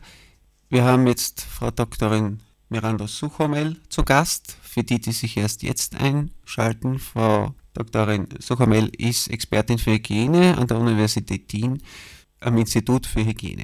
Wir 0.70 0.84
haben 0.84 1.08
jetzt 1.08 1.42
Frau 1.42 1.72
Doktorin 1.72 2.40
Miranda 2.70 3.08
Suchomel 3.08 3.78
zu 3.90 4.04
Gast. 4.04 4.56
Für 4.62 4.84
die, 4.84 5.00
die 5.00 5.12
sich 5.12 5.38
erst 5.38 5.64
jetzt 5.64 5.96
einschalten, 5.96 7.00
Frau 7.00 7.56
Doktorin 7.80 8.28
Suchomel 8.40 8.92
ist 8.98 9.30
Expertin 9.30 9.78
für 9.78 9.92
Hygiene 9.92 10.58
an 10.58 10.68
der 10.68 10.78
Universität 10.78 11.52
Wien 11.54 11.82
am 12.42 12.58
Institut 12.58 13.08
für 13.08 13.26
Hygiene. 13.26 13.64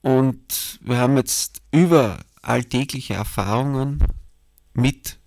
Und 0.00 0.80
wir 0.80 0.96
haben 0.96 1.18
jetzt 1.18 1.60
über 1.70 2.18
alltägliche 2.40 3.12
Erfahrungen 3.12 4.02
mit 4.72 5.18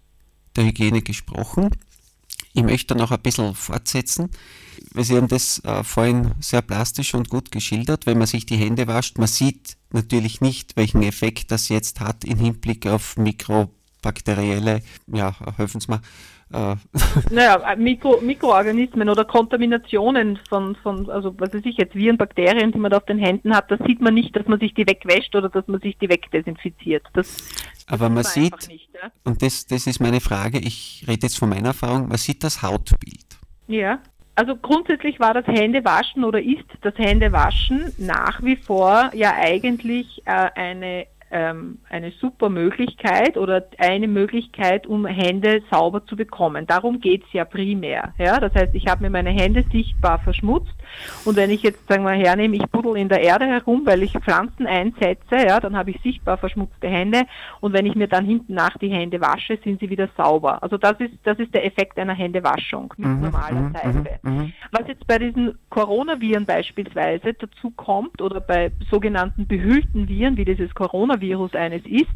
der 0.55 0.65
Hygiene 0.65 1.03
gesprochen. 1.03 1.69
Ich 2.53 2.63
möchte 2.63 2.95
noch 2.95 3.11
ein 3.11 3.21
bisschen 3.21 3.53
fortsetzen, 3.53 4.31
weil 4.93 5.03
Sie 5.03 5.15
haben 5.15 5.27
das 5.27 5.63
äh, 5.63 5.83
vorhin 5.83 6.31
sehr 6.39 6.63
plastisch 6.63 7.13
und 7.13 7.29
gut 7.29 7.51
geschildert. 7.51 8.07
Wenn 8.07 8.17
man 8.17 8.25
sich 8.25 8.47
die 8.47 8.57
Hände 8.57 8.87
wascht, 8.87 9.19
man 9.19 9.27
sieht 9.27 9.77
natürlich 9.91 10.41
nicht, 10.41 10.75
welchen 10.77 11.03
Effekt 11.03 11.51
das 11.51 11.69
jetzt 11.69 11.99
hat 11.99 12.23
im 12.25 12.39
Hinblick 12.39 12.87
auf 12.87 13.17
mikrobakterielle, 13.17 14.81
ja, 15.07 15.35
helfen 15.57 15.79
Sie 15.79 15.89
mal, 15.89 16.01
äh. 16.53 16.75
Naja, 17.31 17.75
Mikro, 17.75 18.19
Mikroorganismen 18.21 19.09
oder 19.09 19.25
Kontaminationen 19.25 20.39
von, 20.49 20.75
von, 20.77 21.09
also 21.09 21.33
was 21.39 21.53
weiß 21.53 21.65
ich 21.65 21.77
jetzt, 21.77 21.95
Viren, 21.95 22.17
Bakterien, 22.17 22.71
die 22.71 22.77
man 22.77 22.91
da 22.91 22.97
auf 22.97 23.05
den 23.05 23.19
Händen 23.19 23.55
hat, 23.55 23.69
das 23.69 23.79
sieht 23.85 24.01
man 24.01 24.13
nicht, 24.13 24.35
dass 24.35 24.47
man 24.47 24.59
sich 24.59 24.73
die 24.73 24.87
wegwäscht 24.87 25.35
oder 25.35 25.49
dass 25.49 25.67
man 25.67 25.79
sich 25.79 25.97
die 25.97 26.09
wegdesinfiziert. 26.09 27.05
Das, 27.13 27.37
Aber 27.87 28.09
man 28.09 28.23
sieht, 28.23 28.67
nicht, 28.67 28.89
ja? 28.93 29.11
und 29.23 29.41
das, 29.41 29.67
das 29.67 29.87
ist 29.87 29.99
meine 29.99 30.21
Frage, 30.21 30.59
ich 30.59 31.05
rede 31.07 31.27
jetzt 31.27 31.37
von 31.37 31.49
meiner 31.49 31.69
Erfahrung, 31.69 32.07
man 32.07 32.17
sieht 32.17 32.43
das 32.43 32.61
Hautbild. 32.61 33.37
Ja. 33.67 33.99
Also 34.35 34.55
grundsätzlich 34.55 35.19
war 35.19 35.33
das 35.33 35.45
Händewaschen 35.47 36.23
oder 36.23 36.41
ist 36.41 36.63
das 36.81 36.97
Händewaschen 36.97 37.93
nach 37.97 38.41
wie 38.41 38.55
vor 38.55 39.11
ja 39.13 39.33
eigentlich 39.35 40.21
äh, 40.25 40.49
eine 40.55 41.07
ähm, 41.31 41.79
eine 41.89 42.12
super 42.12 42.50
Möglichkeit 42.50 43.38
oder 43.38 43.65
eine 43.77 44.07
Möglichkeit, 44.07 44.88
um 44.88 45.05
Hände 45.05 45.62
sauber 45.69 46.05
zu 46.05 46.15
bekommen. 46.15 46.65
Darum 46.65 47.00
geht's 47.00 47.27
ja 47.31 47.45
primär. 47.45 48.13
Ja? 48.17 48.39
Das 48.39 48.53
heißt, 48.55 48.74
ich 48.74 48.88
habe 48.88 49.03
mir 49.03 49.09
meine 49.09 49.29
Hände 49.29 49.63
sichtbar 49.71 50.19
verschmutzt 50.19 50.74
und 51.25 51.36
wenn 51.36 51.51
ich 51.51 51.62
jetzt 51.62 51.88
sagen 51.88 52.03
wir 52.03 52.12
hernehme, 52.12 52.55
ich 52.55 52.65
buddel 52.67 52.98
in 52.98 53.09
der 53.09 53.21
Erde 53.21 53.45
herum, 53.45 53.83
weil 53.86 54.01
ich 54.03 54.13
Pflanzen 54.13 54.65
einsetze, 54.65 55.36
ja, 55.36 55.59
dann 55.59 55.77
habe 55.77 55.91
ich 55.91 56.01
sichtbar 56.01 56.38
verschmutzte 56.38 56.88
Hände 56.88 57.24
und 57.59 57.74
wenn 57.74 57.86
ich 57.86 57.95
mir 57.95 58.07
dann 58.07 58.25
hinten 58.25 58.55
nach 58.55 58.77
die 58.77 58.89
Hände 58.89 59.21
wasche, 59.21 59.59
sind 59.63 59.79
sie 59.79 59.89
wieder 59.89 60.09
sauber. 60.17 60.63
Also 60.63 60.77
das 60.77 61.00
ist 61.00 61.13
das 61.24 61.38
ist 61.38 61.53
der 61.53 61.65
Effekt 61.65 62.00
einer 62.00 62.13
Händewaschung 62.13 62.93
mit 62.98 63.07
mhm, 63.07 63.21
normaler 63.21 63.62
mhm, 63.62 63.74
Seife. 63.74 64.19
Mhm, 64.24 64.31
mhm. 64.31 64.53
Was 64.71 64.88
jetzt 64.88 65.05
bei 65.05 65.19
diesen 65.19 65.57
Coronaviren 65.69 66.45
beispielsweise 66.45 67.33
dazu 67.33 67.71
kommt 67.71 68.21
oder 68.21 68.41
bei 68.41 68.71
sogenannten 68.89 69.48
behüllten 69.48 70.07
Viren, 70.07 70.38
wie 70.38 70.45
dieses 70.45 70.74
Coronavirus 70.74 71.18
eines 71.55 71.85
ist, 71.85 72.09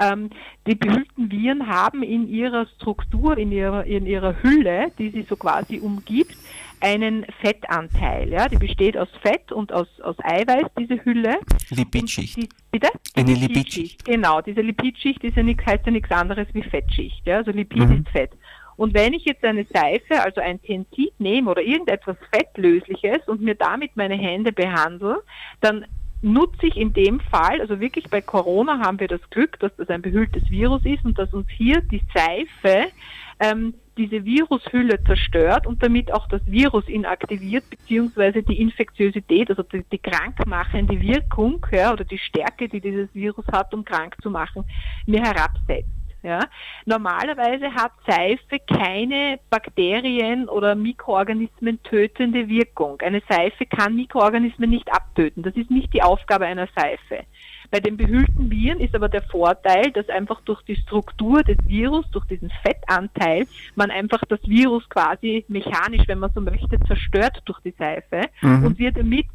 ähm, 0.00 0.30
die 0.66 0.74
behüllten 0.74 1.30
Viren 1.30 1.66
haben 1.66 2.02
in 2.02 2.28
ihrer 2.28 2.66
Struktur, 2.76 3.36
in 3.38 3.52
ihrer, 3.52 3.84
in 3.84 4.06
ihrer 4.06 4.42
Hülle, 4.42 4.92
die 4.98 5.10
sie 5.10 5.22
so 5.22 5.36
quasi 5.36 5.78
umgibt, 5.78 6.36
einen 6.80 7.26
Fettanteil. 7.40 8.28
Ja? 8.30 8.48
Die 8.48 8.56
besteht 8.56 8.96
aus 8.96 9.08
Fett 9.22 9.52
und 9.52 9.72
aus, 9.72 9.88
aus 10.00 10.16
Eiweiß, 10.22 10.66
diese 10.78 11.04
Hülle. 11.04 11.38
Lipidschicht. 11.70 12.36
Die, 12.36 12.48
bitte? 12.70 12.88
Eine 13.16 13.34
Lipidschicht. 13.34 14.04
Genau, 14.04 14.40
diese 14.40 14.60
Lipidschicht 14.60 15.24
ist 15.24 15.36
ja 15.36 15.42
nicht, 15.42 15.64
heißt 15.64 15.86
ja 15.86 15.92
nichts 15.92 16.10
anderes 16.10 16.46
wie 16.52 16.62
Fettschicht. 16.62 17.26
Ja? 17.26 17.38
Also 17.38 17.50
Lipid 17.50 17.88
mhm. 17.88 18.04
ist 18.04 18.08
Fett. 18.10 18.30
Und 18.76 18.94
wenn 18.94 19.12
ich 19.12 19.24
jetzt 19.24 19.44
eine 19.44 19.64
Seife, 19.64 20.22
also 20.22 20.40
ein 20.40 20.62
Tensid 20.62 21.12
nehme 21.18 21.50
oder 21.50 21.62
irgendetwas 21.62 22.16
Fettlösliches 22.32 23.26
und 23.26 23.40
mir 23.40 23.56
damit 23.56 23.96
meine 23.96 24.14
Hände 24.14 24.52
behandle, 24.52 25.20
dann 25.60 25.84
nutze 26.22 26.66
ich 26.66 26.76
in 26.76 26.92
dem 26.92 27.20
Fall, 27.20 27.60
also 27.60 27.80
wirklich 27.80 28.08
bei 28.10 28.20
Corona 28.20 28.80
haben 28.80 29.00
wir 29.00 29.08
das 29.08 29.20
Glück, 29.30 29.58
dass 29.60 29.74
das 29.76 29.88
ein 29.88 30.02
behülltes 30.02 30.50
Virus 30.50 30.84
ist 30.84 31.04
und 31.04 31.18
dass 31.18 31.32
uns 31.32 31.48
hier 31.50 31.80
die 31.82 32.02
Seife 32.14 32.88
ähm, 33.40 33.74
diese 33.96 34.24
Virushülle 34.24 35.02
zerstört 35.04 35.66
und 35.66 35.82
damit 35.82 36.12
auch 36.12 36.28
das 36.28 36.40
Virus 36.46 36.88
inaktiviert, 36.88 37.68
beziehungsweise 37.68 38.42
die 38.42 38.60
Infektiosität, 38.60 39.50
also 39.50 39.62
die, 39.62 39.84
die 39.90 39.98
krankmachende 39.98 41.00
Wirkung 41.00 41.64
ja, 41.72 41.92
oder 41.92 42.04
die 42.04 42.18
Stärke, 42.18 42.68
die 42.68 42.80
dieses 42.80 43.12
Virus 43.14 43.44
hat, 43.50 43.74
um 43.74 43.84
krank 43.84 44.16
zu 44.22 44.30
machen, 44.30 44.64
mir 45.06 45.20
herabsetzt. 45.20 45.97
Ja. 46.22 46.40
Normalerweise 46.84 47.72
hat 47.74 47.92
Seife 48.06 48.58
keine 48.66 49.38
Bakterien 49.50 50.48
oder 50.48 50.74
Mikroorganismen 50.74 51.80
tötende 51.84 52.48
Wirkung. 52.48 53.00
Eine 53.00 53.22
Seife 53.28 53.66
kann 53.66 53.94
Mikroorganismen 53.94 54.68
nicht 54.68 54.92
abtöten. 54.92 55.44
Das 55.44 55.54
ist 55.54 55.70
nicht 55.70 55.92
die 55.94 56.02
Aufgabe 56.02 56.46
einer 56.46 56.68
Seife. 56.74 57.24
Bei 57.70 57.80
den 57.80 57.98
behüllten 57.98 58.50
Viren 58.50 58.80
ist 58.80 58.94
aber 58.94 59.08
der 59.08 59.22
Vorteil, 59.22 59.92
dass 59.92 60.08
einfach 60.08 60.40
durch 60.42 60.62
die 60.62 60.76
Struktur 60.76 61.42
des 61.42 61.58
Virus, 61.66 62.06
durch 62.10 62.24
diesen 62.26 62.50
Fettanteil, 62.62 63.46
man 63.74 63.90
einfach 63.90 64.22
das 64.28 64.40
Virus 64.44 64.88
quasi 64.88 65.44
mechanisch, 65.48 66.08
wenn 66.08 66.18
man 66.18 66.32
so 66.34 66.40
möchte, 66.40 66.80
zerstört 66.86 67.42
durch 67.44 67.60
die 67.60 67.74
Seife 67.78 68.22
mhm. 68.40 68.64
und 68.64 68.78
wir 68.78 68.90
damit 68.90 69.26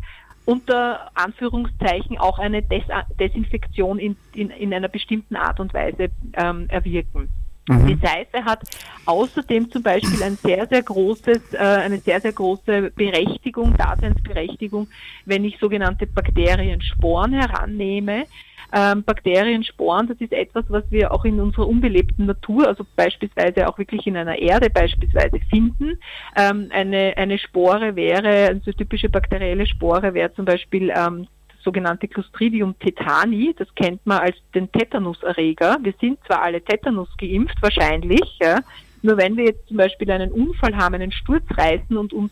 unter 0.45 1.11
Anführungszeichen 1.13 2.17
auch 2.17 2.39
eine 2.39 2.61
Des 2.61 2.83
Desinfektion 3.19 3.99
in, 3.99 4.15
in, 4.33 4.49
in, 4.49 4.73
einer 4.73 4.89
bestimmten 4.89 5.35
Art 5.35 5.59
und 5.59 5.73
Weise 5.73 6.09
ähm, 6.33 6.67
erwirken. 6.69 7.29
Mhm. 7.69 7.87
Die 7.87 7.95
Seife 7.95 8.43
hat 8.43 8.61
außerdem 9.05 9.71
zum 9.71 9.83
Beispiel 9.83 10.21
ein 10.21 10.35
sehr, 10.35 10.67
sehr 10.67 10.83
großes, 10.83 11.53
äh, 11.53 11.57
eine 11.57 11.99
sehr, 11.99 12.19
sehr 12.19 12.33
große 12.33 12.91
Berechtigung, 12.91 13.75
Daseinsberechtigung, 13.77 14.87
wenn 15.25 15.45
ich 15.45 15.57
sogenannte 15.59 16.05
Bakteriensporen 16.07 17.33
herannehme. 17.33 18.25
Ähm, 18.75 19.03
Bakteriensporen, 19.03 20.07
das 20.07 20.17
ist 20.19 20.33
etwas, 20.33 20.65
was 20.69 20.83
wir 20.89 21.11
auch 21.11 21.25
in 21.25 21.39
unserer 21.39 21.67
unbelebten 21.67 22.25
Natur, 22.25 22.67
also 22.67 22.83
beispielsweise 22.95 23.67
auch 23.67 23.77
wirklich 23.77 24.07
in 24.07 24.17
einer 24.17 24.39
Erde 24.39 24.69
beispielsweise 24.71 25.39
finden. 25.49 25.99
Ähm, 26.35 26.69
eine, 26.71 27.13
eine 27.15 27.37
Spore 27.37 27.95
wäre, 27.95 28.49
eine 28.49 28.61
typische 28.61 29.09
bakterielle 29.09 29.67
Spore 29.67 30.15
wäre 30.15 30.33
zum 30.33 30.45
Beispiel 30.45 30.91
ähm, 30.95 31.27
sogenannte 31.63 32.07
Clostridium 32.07 32.77
tetani. 32.79 33.53
Das 33.57 33.67
kennt 33.75 34.05
man 34.05 34.19
als 34.19 34.37
den 34.55 34.71
Tetanuserreger. 34.71 35.77
Wir 35.81 35.93
sind 36.01 36.19
zwar 36.25 36.41
alle 36.41 36.61
Tetanus 36.61 37.09
geimpft, 37.17 37.61
wahrscheinlich, 37.61 38.39
ja, 38.41 38.59
nur 39.03 39.17
wenn 39.17 39.37
wir 39.37 39.45
jetzt 39.45 39.67
zum 39.67 39.77
Beispiel 39.77 40.09
einen 40.09 40.31
Unfall 40.31 40.75
haben, 40.75 40.95
einen 40.95 41.11
Sturz 41.11 41.43
reißen 41.55 41.95
und 41.95 42.13
uns 42.13 42.31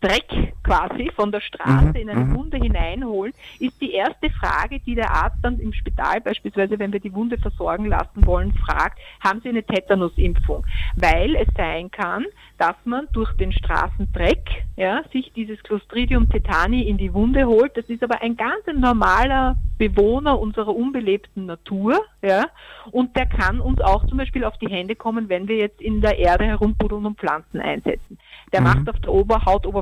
Dreck 0.00 0.54
quasi 0.62 1.10
von 1.14 1.32
der 1.32 1.40
Straße 1.40 1.88
mhm, 1.88 1.96
in 1.96 2.10
eine 2.10 2.24
mhm. 2.24 2.36
Wunde 2.36 2.58
hineinholen, 2.58 3.32
ist 3.58 3.80
die 3.80 3.92
erste 3.92 4.30
Frage, 4.30 4.80
die 4.80 4.94
der 4.94 5.10
Arzt 5.10 5.38
dann 5.42 5.58
im 5.58 5.72
Spital 5.72 6.20
beispielsweise, 6.20 6.78
wenn 6.78 6.92
wir 6.92 7.00
die 7.00 7.12
Wunde 7.12 7.38
versorgen 7.38 7.86
lassen 7.86 8.24
wollen, 8.26 8.52
fragt, 8.52 8.98
haben 9.20 9.40
Sie 9.42 9.48
eine 9.48 9.62
Tetanusimpfung? 9.62 10.64
Weil 10.96 11.34
es 11.36 11.48
sein 11.56 11.90
kann, 11.90 12.26
dass 12.58 12.76
man 12.84 13.08
durch 13.12 13.32
den 13.36 13.52
Straßendreck 13.52 14.66
ja, 14.76 15.02
sich 15.12 15.32
dieses 15.34 15.62
Clostridium 15.62 16.28
tetani 16.28 16.82
in 16.82 16.98
die 16.98 17.12
Wunde 17.12 17.46
holt. 17.46 17.76
Das 17.76 17.86
ist 17.86 18.02
aber 18.02 18.20
ein 18.20 18.36
ganz 18.36 18.66
normaler 18.72 19.56
Bewohner 19.78 20.38
unserer 20.38 20.74
unbelebten 20.74 21.46
Natur, 21.46 22.00
ja, 22.20 22.46
und 22.90 23.16
der 23.16 23.26
kann 23.26 23.60
uns 23.60 23.80
auch 23.80 24.06
zum 24.06 24.18
Beispiel 24.18 24.44
auf 24.44 24.58
die 24.58 24.68
Hände 24.68 24.96
kommen, 24.96 25.28
wenn 25.28 25.46
wir 25.46 25.56
jetzt 25.56 25.80
in 25.80 26.00
der 26.00 26.18
Erde 26.18 26.44
herumbuddeln 26.44 27.06
und 27.06 27.18
Pflanzen 27.18 27.60
einsetzen. 27.60 28.18
Der 28.52 28.60
mhm. 28.60 28.66
macht 28.66 28.88
auf 28.88 29.00
der 29.00 29.10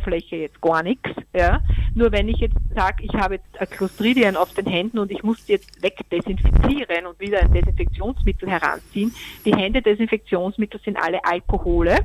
Oberhautoberfläche 0.07 0.37
jetzt 0.37 0.61
gar 0.61 0.83
nichts, 0.83 1.11
Ja? 1.33 1.61
Nur 1.95 2.13
wenn 2.13 2.29
ich 2.29 2.39
jetzt 2.39 2.57
sage, 2.75 3.05
ich 3.05 3.15
habe 3.15 3.37
jetzt 3.37 3.71
Clostridien 3.73 4.37
auf 4.37 4.53
den 4.55 4.67
Händen 4.67 4.99
und 4.99 5.11
ich 5.11 5.23
muss 5.23 5.45
die 5.45 5.53
jetzt 5.53 5.83
wegdesinfizieren 5.83 7.07
und 7.07 7.19
wieder 7.21 7.41
ein 7.41 7.53
Desinfektionsmittel 7.53 8.49
heranziehen, 8.49 9.13
die 9.45 9.55
Händedesinfektionsmittel 9.55 10.81
sind 10.85 10.97
alle 10.97 11.25
Alkohole. 11.25 11.99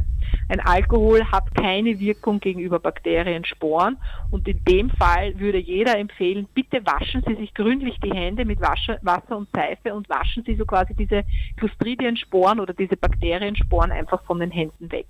Ein 0.49 0.59
Alkohol 0.61 1.25
hat 1.25 1.53
keine 1.55 1.99
Wirkung 1.99 2.39
gegenüber 2.39 2.79
Bakteriensporen 2.79 3.97
und 4.31 4.47
in 4.47 4.63
dem 4.65 4.89
Fall 4.89 5.37
würde 5.39 5.57
jeder 5.57 5.97
empfehlen, 5.97 6.47
bitte 6.53 6.85
waschen 6.85 7.23
Sie 7.25 7.35
sich 7.35 7.53
gründlich 7.53 7.97
die 8.03 8.13
Hände 8.13 8.45
mit 8.45 8.59
Wasser 8.61 9.37
und 9.37 9.49
Seife 9.53 9.93
und 9.93 10.09
waschen 10.09 10.43
Sie 10.45 10.55
so 10.55 10.65
quasi 10.65 10.93
diese 10.93 11.23
Clostridiensporen 11.57 12.59
oder 12.59 12.73
diese 12.73 12.97
Bakteriensporen 12.97 13.91
einfach 13.91 14.23
von 14.23 14.39
den 14.39 14.51
Händen 14.51 14.91
weg. 14.91 15.07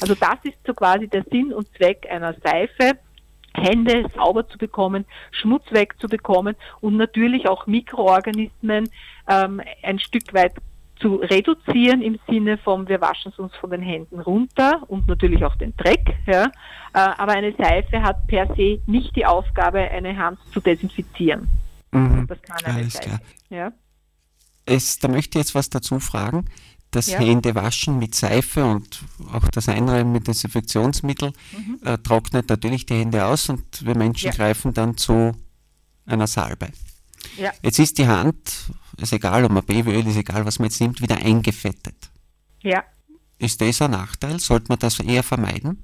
Also 0.00 0.14
das 0.14 0.38
ist 0.44 0.58
so 0.66 0.74
quasi 0.74 1.08
der 1.08 1.24
Sinn 1.30 1.52
und 1.52 1.68
Zweck 1.76 2.06
einer 2.10 2.31
Seife. 2.42 2.98
Hände 3.54 4.06
sauber 4.14 4.48
zu 4.48 4.56
bekommen, 4.56 5.04
Schmutz 5.30 5.64
wegzubekommen 5.70 6.56
und 6.80 6.96
natürlich 6.96 7.48
auch 7.48 7.66
Mikroorganismen 7.66 8.88
ähm, 9.28 9.60
ein 9.82 9.98
Stück 9.98 10.32
weit 10.32 10.54
zu 11.02 11.16
reduzieren 11.16 12.00
im 12.00 12.18
Sinne 12.28 12.56
von, 12.58 12.88
wir 12.88 13.00
waschen 13.00 13.32
es 13.32 13.38
uns 13.38 13.54
von 13.56 13.70
den 13.70 13.82
Händen 13.82 14.20
runter 14.20 14.82
und 14.86 15.06
natürlich 15.08 15.44
auch 15.44 15.56
den 15.56 15.76
Dreck. 15.76 16.14
Ja. 16.26 16.44
Äh, 16.44 16.50
aber 16.92 17.32
eine 17.32 17.52
Seife 17.56 18.02
hat 18.02 18.26
per 18.28 18.46
se 18.54 18.80
nicht 18.86 19.14
die 19.16 19.26
Aufgabe, 19.26 19.80
eine 19.80 20.16
Hand 20.16 20.38
zu 20.52 20.60
desinfizieren. 20.60 21.48
Mhm. 21.90 22.26
Das 22.28 22.40
kann 22.42 22.64
eine 22.64 22.76
Alles 22.76 22.92
Seife. 22.94 23.08
Klar. 23.08 23.20
Ja. 23.50 23.72
Es, 24.64 24.98
da 25.00 25.08
möchte 25.08 25.38
ich 25.38 25.44
jetzt 25.44 25.54
was 25.56 25.68
dazu 25.68 25.98
fragen. 25.98 26.44
Das 26.92 27.08
ja. 27.08 27.18
Händewaschen 27.18 27.98
mit 27.98 28.14
Seife 28.14 28.64
und 28.64 29.02
auch 29.32 29.48
das 29.48 29.68
Einreiben 29.68 30.12
mit 30.12 30.28
Desinfektionsmittel 30.28 31.32
mhm. 31.56 31.80
äh, 31.84 31.98
trocknet 31.98 32.48
natürlich 32.48 32.86
die 32.86 32.94
Hände 32.94 33.24
aus 33.24 33.48
und 33.48 33.84
wir 33.84 33.96
Menschen 33.96 34.26
ja. 34.26 34.32
greifen 34.32 34.74
dann 34.74 34.96
zu 34.96 35.32
einer 36.06 36.26
Salbe. 36.26 36.68
Ja. 37.36 37.50
Jetzt 37.62 37.78
ist 37.78 37.98
die 37.98 38.06
Hand, 38.06 38.36
ist 38.98 39.12
egal, 39.12 39.44
ob 39.44 39.52
man 39.52 39.64
BWL 39.64 40.06
ist 40.06 40.16
egal, 40.16 40.44
was 40.44 40.58
man 40.58 40.68
jetzt 40.68 40.80
nimmt, 40.80 41.00
wieder 41.00 41.16
eingefettet. 41.16 42.10
Ja. 42.60 42.84
Ist 43.38 43.60
das 43.60 43.82
ein 43.82 43.92
Nachteil? 43.92 44.38
Sollte 44.38 44.66
man 44.68 44.78
das 44.78 45.00
eher 45.00 45.22
vermeiden? 45.22 45.82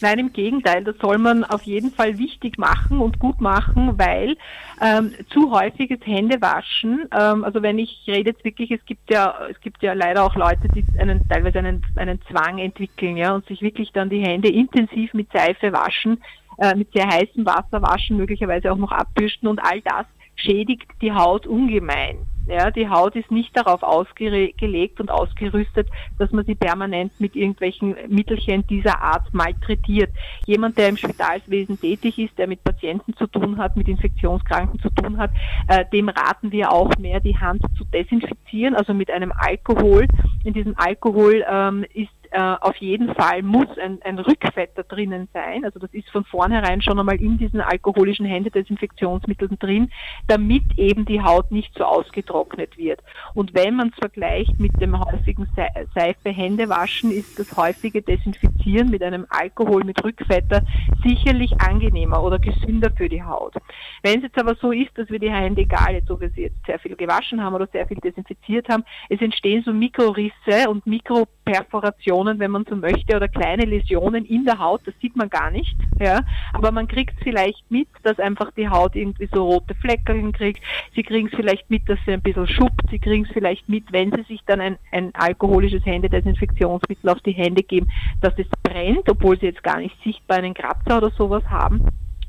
Nein, 0.00 0.18
im 0.18 0.32
Gegenteil, 0.32 0.82
das 0.82 0.96
soll 1.00 1.18
man 1.18 1.44
auf 1.44 1.62
jeden 1.62 1.92
Fall 1.92 2.18
wichtig 2.18 2.58
machen 2.58 2.98
und 2.98 3.18
gut 3.18 3.40
machen, 3.40 3.98
weil 3.98 4.36
ähm, 4.80 5.12
zu 5.30 5.52
häufiges 5.52 6.00
Händewaschen, 6.04 7.08
ähm, 7.16 7.44
also 7.44 7.62
wenn 7.62 7.78
ich 7.78 8.02
rede 8.06 8.30
jetzt 8.30 8.44
wirklich, 8.44 8.70
es 8.72 8.84
gibt 8.84 9.10
ja, 9.10 9.34
es 9.50 9.60
gibt 9.60 9.82
ja 9.82 9.92
leider 9.92 10.24
auch 10.24 10.34
Leute, 10.34 10.68
die 10.74 10.84
einen 10.98 11.26
teilweise 11.28 11.60
einen, 11.60 11.84
einen 11.96 12.20
Zwang 12.22 12.58
entwickeln, 12.58 13.16
ja, 13.16 13.34
und 13.34 13.46
sich 13.46 13.62
wirklich 13.62 13.92
dann 13.92 14.10
die 14.10 14.20
Hände 14.20 14.48
intensiv 14.48 15.14
mit 15.14 15.30
Seife 15.32 15.72
waschen, 15.72 16.20
äh, 16.58 16.74
mit 16.74 16.92
sehr 16.92 17.06
heißem 17.06 17.46
Wasser 17.46 17.80
waschen, 17.82 18.16
möglicherweise 18.16 18.72
auch 18.72 18.76
noch 18.76 18.92
abbürsten 18.92 19.48
und 19.48 19.60
all 19.60 19.80
das 19.82 20.06
schädigt 20.34 20.88
die 21.00 21.12
Haut 21.12 21.46
ungemein. 21.46 22.26
Ja, 22.46 22.70
die 22.70 22.88
Haut 22.88 23.14
ist 23.14 23.30
nicht 23.30 23.56
darauf 23.56 23.82
ausgelegt 23.82 25.00
und 25.00 25.10
ausgerüstet, 25.10 25.88
dass 26.18 26.32
man 26.32 26.44
sie 26.44 26.56
permanent 26.56 27.12
mit 27.20 27.36
irgendwelchen 27.36 27.94
Mittelchen 28.08 28.66
dieser 28.66 29.00
Art 29.00 29.32
malträtiert. 29.32 30.10
Jemand, 30.46 30.76
der 30.76 30.88
im 30.88 30.96
Spitalswesen 30.96 31.80
tätig 31.80 32.18
ist, 32.18 32.36
der 32.38 32.48
mit 32.48 32.64
Patienten 32.64 33.14
zu 33.16 33.26
tun 33.28 33.58
hat, 33.58 33.76
mit 33.76 33.86
Infektionskranken 33.86 34.80
zu 34.80 34.90
tun 34.90 35.18
hat, 35.18 35.30
äh, 35.68 35.84
dem 35.92 36.08
raten 36.08 36.50
wir 36.50 36.72
auch 36.72 36.90
mehr, 36.98 37.20
die 37.20 37.38
Hand 37.38 37.62
zu 37.78 37.84
desinfizieren, 37.84 38.74
also 38.74 38.92
mit 38.92 39.10
einem 39.10 39.32
Alkohol. 39.36 40.08
In 40.44 40.52
diesem 40.52 40.74
Alkohol 40.76 41.44
ähm, 41.48 41.84
ist 41.94 42.10
äh, 42.32 42.56
auf 42.60 42.76
jeden 42.76 43.14
Fall 43.14 43.42
muss 43.42 43.66
ein, 43.78 44.00
ein 44.02 44.18
Rückfetter 44.18 44.84
drinnen 44.84 45.28
sein. 45.34 45.64
Also 45.64 45.78
das 45.78 45.92
ist 45.92 46.08
von 46.10 46.24
vornherein 46.24 46.80
schon 46.80 46.98
einmal 46.98 47.20
in 47.20 47.36
diesen 47.36 47.60
alkoholischen 47.60 48.24
Händedesinfektionsmitteln 48.24 49.58
drin, 49.58 49.90
damit 50.28 50.64
eben 50.78 51.04
die 51.04 51.22
Haut 51.22 51.50
nicht 51.50 51.74
so 51.76 51.84
ausgetrocknet 51.84 52.78
wird. 52.78 53.00
Und 53.34 53.52
wenn 53.54 53.76
man 53.76 53.88
es 53.88 53.94
vergleicht 53.96 54.58
mit 54.58 54.80
dem 54.80 54.98
häufigen 54.98 55.46
Seife 55.94 56.30
Hände 56.30 56.68
waschen, 56.70 57.10
ist 57.10 57.38
das 57.38 57.54
häufige 57.56 58.00
Desinfizieren 58.00 58.90
mit 58.90 59.02
einem 59.02 59.26
Alkohol 59.28 59.84
mit 59.84 60.02
Rückfetter 60.02 60.62
sicherlich 61.04 61.52
angenehmer 61.60 62.22
oder 62.22 62.38
gesünder 62.38 62.90
für 62.96 63.08
die 63.10 63.22
Haut. 63.22 63.54
Wenn 64.02 64.18
es 64.18 64.24
jetzt 64.24 64.38
aber 64.38 64.54
so 64.54 64.72
ist, 64.72 64.96
dass 64.96 65.10
wir 65.10 65.18
die 65.18 65.30
Hände, 65.30 65.62
egal 65.62 65.94
jetzt, 65.94 66.10
ob 66.10 66.20
wir 66.20 66.30
sie 66.30 66.42
jetzt 66.42 66.64
sehr 66.64 66.78
viel 66.78 66.96
gewaschen 66.96 67.42
haben 67.42 67.54
oder 67.54 67.66
sehr 67.66 67.86
viel 67.86 67.98
desinfiziert 67.98 68.68
haben, 68.70 68.84
es 69.10 69.20
entstehen 69.20 69.62
so 69.64 69.72
Mikrorisse 69.72 70.70
und 70.70 70.86
Mikroperforationen 70.86 72.21
Läsionen, 72.22 72.38
wenn 72.38 72.50
man 72.50 72.64
so 72.68 72.76
möchte, 72.76 73.16
oder 73.16 73.28
kleine 73.28 73.64
Läsionen 73.64 74.24
in 74.24 74.44
der 74.44 74.58
Haut, 74.58 74.82
das 74.84 74.94
sieht 75.00 75.16
man 75.16 75.28
gar 75.28 75.50
nicht, 75.50 75.76
ja, 76.00 76.20
aber 76.52 76.70
man 76.70 76.86
kriegt 76.88 77.14
es 77.16 77.22
vielleicht 77.22 77.70
mit, 77.70 77.88
dass 78.02 78.18
einfach 78.18 78.50
die 78.52 78.68
Haut 78.68 78.94
irgendwie 78.94 79.28
so 79.32 79.44
rote 79.44 79.74
Fleckerchen 79.74 80.32
kriegt, 80.32 80.62
sie 80.94 81.02
kriegen 81.02 81.28
es 81.28 81.34
vielleicht 81.34 81.68
mit, 81.70 81.88
dass 81.88 81.98
sie 82.06 82.12
ein 82.12 82.22
bisschen 82.22 82.46
schuppt, 82.46 82.90
sie 82.90 82.98
kriegen 82.98 83.24
es 83.24 83.32
vielleicht 83.32 83.68
mit, 83.68 83.92
wenn 83.92 84.12
sie 84.12 84.22
sich 84.22 84.40
dann 84.46 84.60
ein, 84.60 84.78
ein 84.92 85.14
alkoholisches 85.14 85.84
Händedesinfektionsmittel 85.84 87.10
auf 87.10 87.20
die 87.20 87.32
Hände 87.32 87.62
geben, 87.62 87.88
dass 88.20 88.34
es 88.38 88.46
brennt, 88.62 89.08
obwohl 89.08 89.38
sie 89.38 89.46
jetzt 89.46 89.62
gar 89.62 89.78
nicht 89.78 89.96
sichtbar 90.04 90.38
einen 90.38 90.54
Kratzer 90.54 90.98
oder 90.98 91.10
sowas 91.10 91.44
haben. 91.48 91.84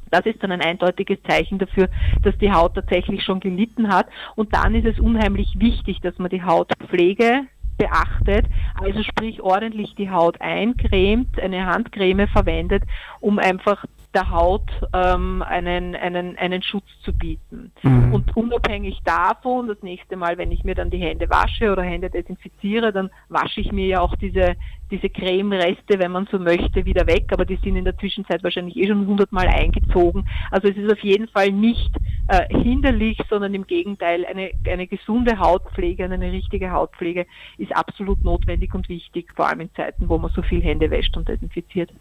Das 0.10 0.25
ist 0.27 0.43
dann 0.43 0.51
ein 0.51 0.62
eindeutiges 0.62 1.17
Zeichen 1.27 1.58
dafür, 1.58 1.89
dass 2.21 2.38
die 2.38 2.51
Haut 2.51 2.75
tatsächlich 2.75 3.23
schon 3.23 3.39
gelitten 3.39 3.88
hat. 3.88 4.06
Und 4.36 4.53
dann 4.53 4.75
ist 4.75 4.86
es 4.86 4.99
unheimlich 4.99 5.56
wichtig, 5.58 6.01
dass 6.01 6.19
man 6.19 6.29
die 6.29 6.43
Hautpflege 6.43 7.47
beachtet, 7.77 8.45
also 8.75 9.03
sprich 9.03 9.41
ordentlich 9.41 9.95
die 9.95 10.09
Haut 10.09 10.39
eincremt, 10.41 11.39
eine 11.39 11.65
Handcreme 11.65 12.27
verwendet, 12.27 12.83
um 13.19 13.39
einfach 13.39 13.86
der 14.13 14.29
Haut 14.29 14.69
ähm, 14.93 15.41
einen, 15.41 15.95
einen, 15.95 16.38
einen 16.38 16.62
Schutz 16.62 16.86
zu 17.03 17.13
bieten. 17.13 17.71
Mhm. 17.81 18.13
Und 18.13 18.38
unabhängig 18.38 19.01
davon, 19.03 19.67
das 19.67 19.81
nächste 19.81 20.15
Mal, 20.15 20.38
wenn 20.38 20.51
ich 20.51 20.63
mir 20.63 20.75
dann 20.75 20.89
die 20.89 20.99
Hände 20.99 21.29
wasche 21.29 21.71
oder 21.71 21.81
Hände 21.81 22.09
desinfiziere, 22.09 22.93
dann 22.93 23.09
wasche 23.29 23.62
ich 23.62 23.71
mir 23.71 23.88
ja 23.88 24.01
auch 24.01 24.15
diese, 24.15 24.55
diese 24.93 25.10
Cremereste, 25.10 25.97
wenn 25.97 26.12
man 26.12 26.27
so 26.32 26.38
möchte, 26.38 26.86
wieder 26.86 27.08
weg, 27.08 27.25
aber 27.32 27.45
die 27.45 27.58
sind 27.63 27.75
in 27.75 27.84
der 27.84 27.97
Zwischenzeit 27.97 28.43
wahrscheinlich 28.43 28.77
eh 28.77 28.88
schon 28.88 29.08
hundertmal 29.08 29.47
eingezogen. 29.47 30.29
Also 30.51 30.67
es 30.67 30.77
ist 30.77 30.91
auf 30.91 30.99
jeden 30.99 31.27
Fall 31.27 31.51
nicht 31.51 31.89
äh, 32.27 32.47
hinderlich, 32.53 33.17
sondern 33.27 33.56
im 33.56 33.65
Gegenteil, 33.65 34.23
eine, 34.25 34.51
eine 34.67 34.86
gesunde 34.86 35.39
Hautpflege, 35.39 36.06
eine 36.06 36.32
richtige 36.32 36.71
Hautpflege 36.71 37.25
ist 37.58 37.75
absolut 37.75 38.23
notwendig 38.23 38.75
und 38.75 38.88
wichtig, 38.88 39.34
vor 39.36 39.47
allem 39.49 39.62
in 39.62 39.73
Zeiten, 39.73 40.08
wo 40.10 40.19
man 40.19 40.32
so 40.36 40.43
viel 40.43 40.62
Hände 40.62 40.91
wäscht 40.91 41.17
und 41.17 41.27
desinfiziert. 41.27 41.91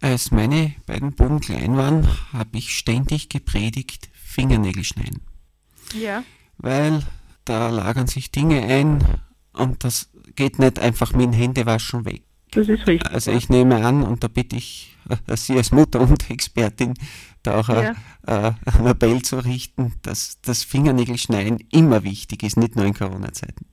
Als 0.00 0.32
meine 0.32 0.74
beiden 0.86 1.14
Buben 1.14 1.40
klein 1.40 1.76
waren, 1.76 2.06
habe 2.32 2.58
ich 2.58 2.76
ständig 2.76 3.28
gepredigt, 3.28 4.10
Fingernägel 4.12 4.82
schneiden. 4.82 5.20
Ja. 5.94 6.24
Weil 6.58 7.02
da 7.44 7.70
lagern 7.70 8.08
sich 8.08 8.32
Dinge 8.32 8.60
ein 8.62 9.04
und 9.52 9.84
das 9.84 10.10
geht 10.34 10.58
nicht 10.58 10.80
einfach 10.80 11.12
mit 11.12 11.26
dem 11.26 11.32
Händewaschen 11.32 12.04
weg. 12.04 12.23
Das 12.54 12.68
ist 12.68 12.86
richtig. 12.86 13.10
Also 13.10 13.30
ich 13.32 13.48
nehme 13.48 13.84
an, 13.84 14.02
und 14.02 14.22
da 14.22 14.28
bitte 14.28 14.56
ich 14.56 14.96
äh, 15.08 15.36
Sie 15.36 15.56
als 15.56 15.72
Mutter 15.72 16.00
und 16.00 16.30
Expertin, 16.30 16.94
da 17.42 17.60
auch 17.60 17.68
ja. 17.68 17.94
äh, 18.26 18.52
einen 18.64 18.86
Appell 18.86 19.22
zu 19.22 19.36
richten, 19.44 19.92
dass 20.02 20.40
das 20.42 20.64
Fingernägelschneiden 20.64 21.58
immer 21.70 22.02
wichtig 22.02 22.42
ist, 22.42 22.56
nicht 22.56 22.76
nur 22.76 22.86
in 22.86 22.94
Corona-Zeiten. 22.94 23.66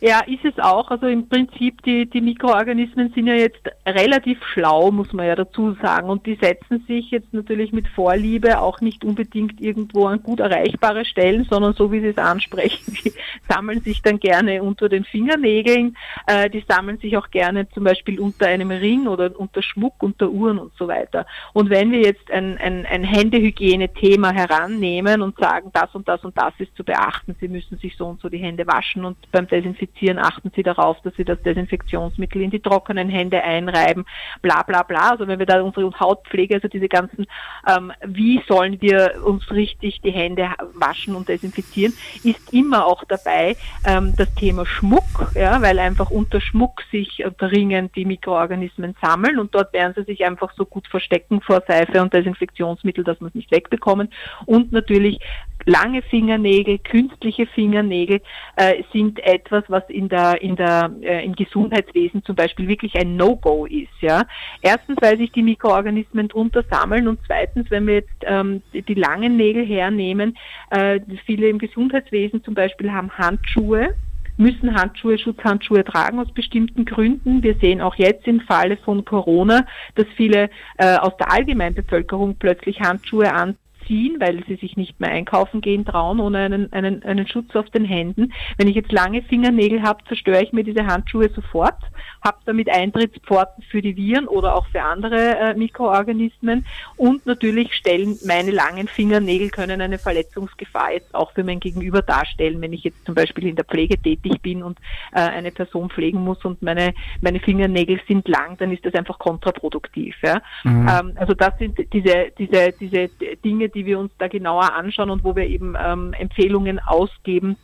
Ja, 0.00 0.20
ist 0.20 0.44
es 0.44 0.58
auch. 0.58 0.90
Also 0.90 1.06
im 1.06 1.28
Prinzip, 1.28 1.82
die, 1.82 2.06
die 2.06 2.20
Mikroorganismen 2.20 3.12
sind 3.14 3.28
ja 3.28 3.34
jetzt 3.34 3.62
relativ 3.86 4.44
schlau, 4.44 4.90
muss 4.90 5.12
man 5.12 5.26
ja 5.26 5.36
dazu 5.36 5.76
sagen. 5.80 6.08
Und 6.08 6.26
die 6.26 6.34
setzen 6.34 6.84
sich 6.88 7.10
jetzt 7.12 7.32
natürlich 7.32 7.72
mit 7.72 7.86
Vorliebe 7.86 8.60
auch 8.60 8.80
nicht 8.80 9.04
unbedingt 9.04 9.60
irgendwo 9.60 10.06
an 10.06 10.22
gut 10.22 10.40
erreichbare 10.40 11.04
Stellen, 11.04 11.44
sondern 11.48 11.74
so 11.74 11.92
wie 11.92 12.00
sie 12.00 12.08
es 12.08 12.18
ansprechen, 12.18 12.96
die 13.04 13.12
sammeln 13.48 13.80
sich 13.80 14.02
dann 14.02 14.18
gerne 14.18 14.62
unter 14.62 14.88
den 14.88 15.04
Fingernägeln, 15.04 15.96
äh, 16.26 16.50
die 16.50 16.64
sammeln 16.66 16.98
sich 16.98 17.16
auch 17.16 17.30
gerne 17.30 17.68
zum 17.70 17.84
Beispiel 17.84 18.18
unter 18.18 18.46
einem 18.46 18.70
Ring 18.70 19.06
oder 19.06 19.38
unter 19.38 19.62
Schmuck, 19.62 20.02
unter 20.02 20.30
Uhren 20.30 20.58
und 20.58 20.72
so 20.76 20.88
weiter. 20.88 21.26
Und 21.52 21.70
wenn 21.70 21.92
wir 21.92 22.00
jetzt 22.00 22.28
ein, 22.30 22.58
ein, 22.58 22.86
ein 22.86 23.04
Händehygiene-Thema 23.04 24.32
herannehmen 24.32 25.22
und 25.22 25.38
sagen, 25.38 25.70
das 25.72 25.94
und 25.94 26.08
das 26.08 26.24
und 26.24 26.36
das 26.36 26.54
ist 26.58 26.74
zu 26.76 26.82
beachten, 26.82 27.36
Sie 27.40 27.48
müssen 27.48 27.78
sich 27.78 27.96
so 27.96 28.06
und 28.06 28.20
so 28.20 28.28
die 28.28 28.38
Hände 28.38 28.66
waschen 28.66 29.04
und 29.04 29.16
beim 29.30 29.46
Desinfizieren 29.52 30.18
achten 30.18 30.50
Sie 30.56 30.62
darauf, 30.62 31.00
dass 31.02 31.14
Sie 31.14 31.24
das 31.24 31.40
Desinfektionsmittel 31.42 32.40
in 32.40 32.50
die 32.50 32.60
trockenen 32.60 33.10
Hände 33.10 33.42
einreiben, 33.42 34.06
bla 34.40 34.62
bla 34.62 34.82
bla. 34.82 35.10
Also 35.10 35.28
wenn 35.28 35.38
wir 35.38 35.46
da 35.46 35.60
unsere 35.60 35.92
Hautpflege, 36.00 36.54
also 36.54 36.68
diese 36.68 36.88
ganzen, 36.88 37.26
ähm, 37.68 37.92
wie 38.04 38.42
sollen 38.48 38.80
wir 38.80 39.22
uns 39.24 39.50
richtig 39.50 40.00
die 40.00 40.10
Hände 40.10 40.48
waschen 40.74 41.14
und 41.14 41.28
desinfizieren, 41.28 41.92
ist 42.24 42.52
immer 42.52 42.86
auch 42.86 43.04
dabei 43.04 43.56
ähm, 43.86 44.14
das 44.16 44.34
Thema 44.34 44.64
Schmuck, 44.64 45.32
ja, 45.34 45.60
weil 45.60 45.78
einfach 45.78 46.10
unter 46.10 46.40
Schmuck 46.40 46.82
sich 46.90 47.22
dringend 47.36 47.94
die 47.94 48.06
Mikroorganismen 48.06 48.96
sammeln 49.02 49.38
und 49.38 49.54
dort 49.54 49.72
werden 49.74 49.92
sie 49.94 50.04
sich 50.04 50.24
einfach 50.24 50.52
so 50.56 50.64
gut 50.64 50.88
verstecken 50.88 51.42
vor 51.42 51.62
Seife 51.68 52.00
und 52.00 52.14
Desinfektionsmittel, 52.14 53.04
dass 53.04 53.20
man 53.20 53.28
es 53.28 53.34
nicht 53.34 53.50
wegbekommen. 53.50 54.08
Und 54.46 54.72
natürlich 54.72 55.20
lange 55.64 56.02
Fingernägel, 56.02 56.78
künstliche 56.78 57.46
Fingernägel 57.46 58.20
äh, 58.56 58.82
sind 58.92 59.18
et 59.24 59.41
etwas, 59.44 59.64
was 59.68 59.82
in 59.88 60.08
der, 60.08 60.40
in 60.42 60.56
der, 60.56 60.90
äh, 61.00 61.24
im 61.24 61.34
Gesundheitswesen 61.34 62.24
zum 62.24 62.36
Beispiel 62.36 62.68
wirklich 62.68 62.94
ein 62.96 63.16
No-Go 63.16 63.66
ist. 63.66 64.00
Ja? 64.00 64.22
Erstens, 64.60 64.98
weil 65.00 65.18
sich 65.18 65.32
die 65.32 65.42
Mikroorganismen 65.42 66.28
drunter 66.28 66.64
sammeln 66.70 67.08
und 67.08 67.20
zweitens, 67.26 67.70
wenn 67.70 67.86
wir 67.86 67.94
jetzt 67.94 68.10
ähm, 68.22 68.62
die, 68.72 68.94
langen 68.94 69.36
Nägel 69.36 69.64
hernehmen, 69.64 70.36
äh, 70.70 71.00
viele 71.26 71.48
im 71.48 71.58
Gesundheitswesen 71.58 72.44
zum 72.44 72.54
Beispiel 72.54 72.92
haben 72.92 73.10
Handschuhe 73.10 73.94
müssen 74.38 74.74
Handschuhe, 74.74 75.18
Schutzhandschuhe 75.18 75.84
tragen 75.84 76.18
aus 76.18 76.32
bestimmten 76.32 76.86
Gründen. 76.86 77.42
Wir 77.42 77.54
sehen 77.56 77.82
auch 77.82 77.96
jetzt 77.96 78.26
im 78.26 78.40
Falle 78.40 78.78
von 78.78 79.04
Corona, 79.04 79.66
dass 79.94 80.06
viele 80.16 80.48
äh, 80.78 80.96
aus 80.96 81.14
der 81.18 81.30
Allgemeinbevölkerung 81.30 82.36
plötzlich 82.36 82.80
Handschuhe 82.80 83.32
an 83.32 83.58
ziehen, 83.92 84.16
weil 84.20 84.42
sie 84.48 84.56
sich 84.56 84.76
nicht 84.76 84.98
mehr 85.00 85.10
einkaufen 85.10 85.60
gehen 85.60 85.84
trauen 85.84 86.18
ohne 86.18 86.38
einen, 86.38 86.72
einen, 86.72 87.02
einen 87.02 87.28
Schutz 87.28 87.54
auf 87.54 87.68
den 87.70 87.84
Händen. 87.84 88.32
Wenn 88.56 88.68
ich 88.68 88.74
jetzt 88.74 88.90
lange 88.90 89.22
Fingernägel 89.22 89.82
habe, 89.82 90.02
zerstöre 90.08 90.42
ich 90.42 90.52
mir 90.52 90.64
diese 90.64 90.86
Handschuhe 90.86 91.28
sofort, 91.28 91.76
habe 92.24 92.38
damit 92.46 92.70
Eintrittspforten 92.70 93.62
für 93.64 93.82
die 93.82 93.94
Viren 93.94 94.26
oder 94.28 94.56
auch 94.56 94.66
für 94.68 94.82
andere 94.82 95.36
äh, 95.36 95.54
Mikroorganismen 95.54 96.64
und 96.96 97.26
natürlich 97.26 97.74
stellen 97.74 98.16
meine 98.24 98.50
langen 98.50 98.88
Fingernägel 98.88 99.50
können 99.50 99.82
eine 99.82 99.98
Verletzungsgefahr 99.98 100.92
jetzt 100.92 101.14
auch 101.14 101.32
für 101.32 101.44
mein 101.44 101.60
Gegenüber 101.60 102.00
darstellen, 102.00 102.60
wenn 102.62 102.72
ich 102.72 102.84
jetzt 102.84 103.04
zum 103.04 103.14
Beispiel 103.14 103.46
in 103.46 103.56
der 103.56 103.66
Pflege 103.66 103.98
tätig 103.98 104.40
bin 104.40 104.62
und 104.62 104.78
äh, 105.12 105.20
eine 105.20 105.50
Person 105.50 105.90
pflegen 105.90 106.20
muss 106.24 106.42
und 106.44 106.62
meine, 106.62 106.94
meine 107.20 107.40
Fingernägel 107.40 108.00
sind 108.08 108.26
lang, 108.26 108.56
dann 108.56 108.72
ist 108.72 108.86
das 108.86 108.94
einfach 108.94 109.18
kontraproduktiv. 109.18 110.16
Ja? 110.22 110.40
Mhm. 110.64 110.88
Ähm, 110.88 111.12
also 111.16 111.34
das 111.34 111.58
sind 111.58 111.78
diese, 111.92 112.32
diese, 112.38 112.72
diese 112.80 113.08
Dinge, 113.44 113.68
die 113.68 113.81
wir 113.86 113.98
uns 113.98 114.12
da 114.18 114.28
genauer 114.28 114.72
anschauen 114.74 115.10
und 115.10 115.24
wo 115.24 115.36
wir 115.36 115.46
eben 115.46 115.74
ähm, 115.78 116.12
Empfehlungen 116.12 116.78
ausgeben, 116.78 117.56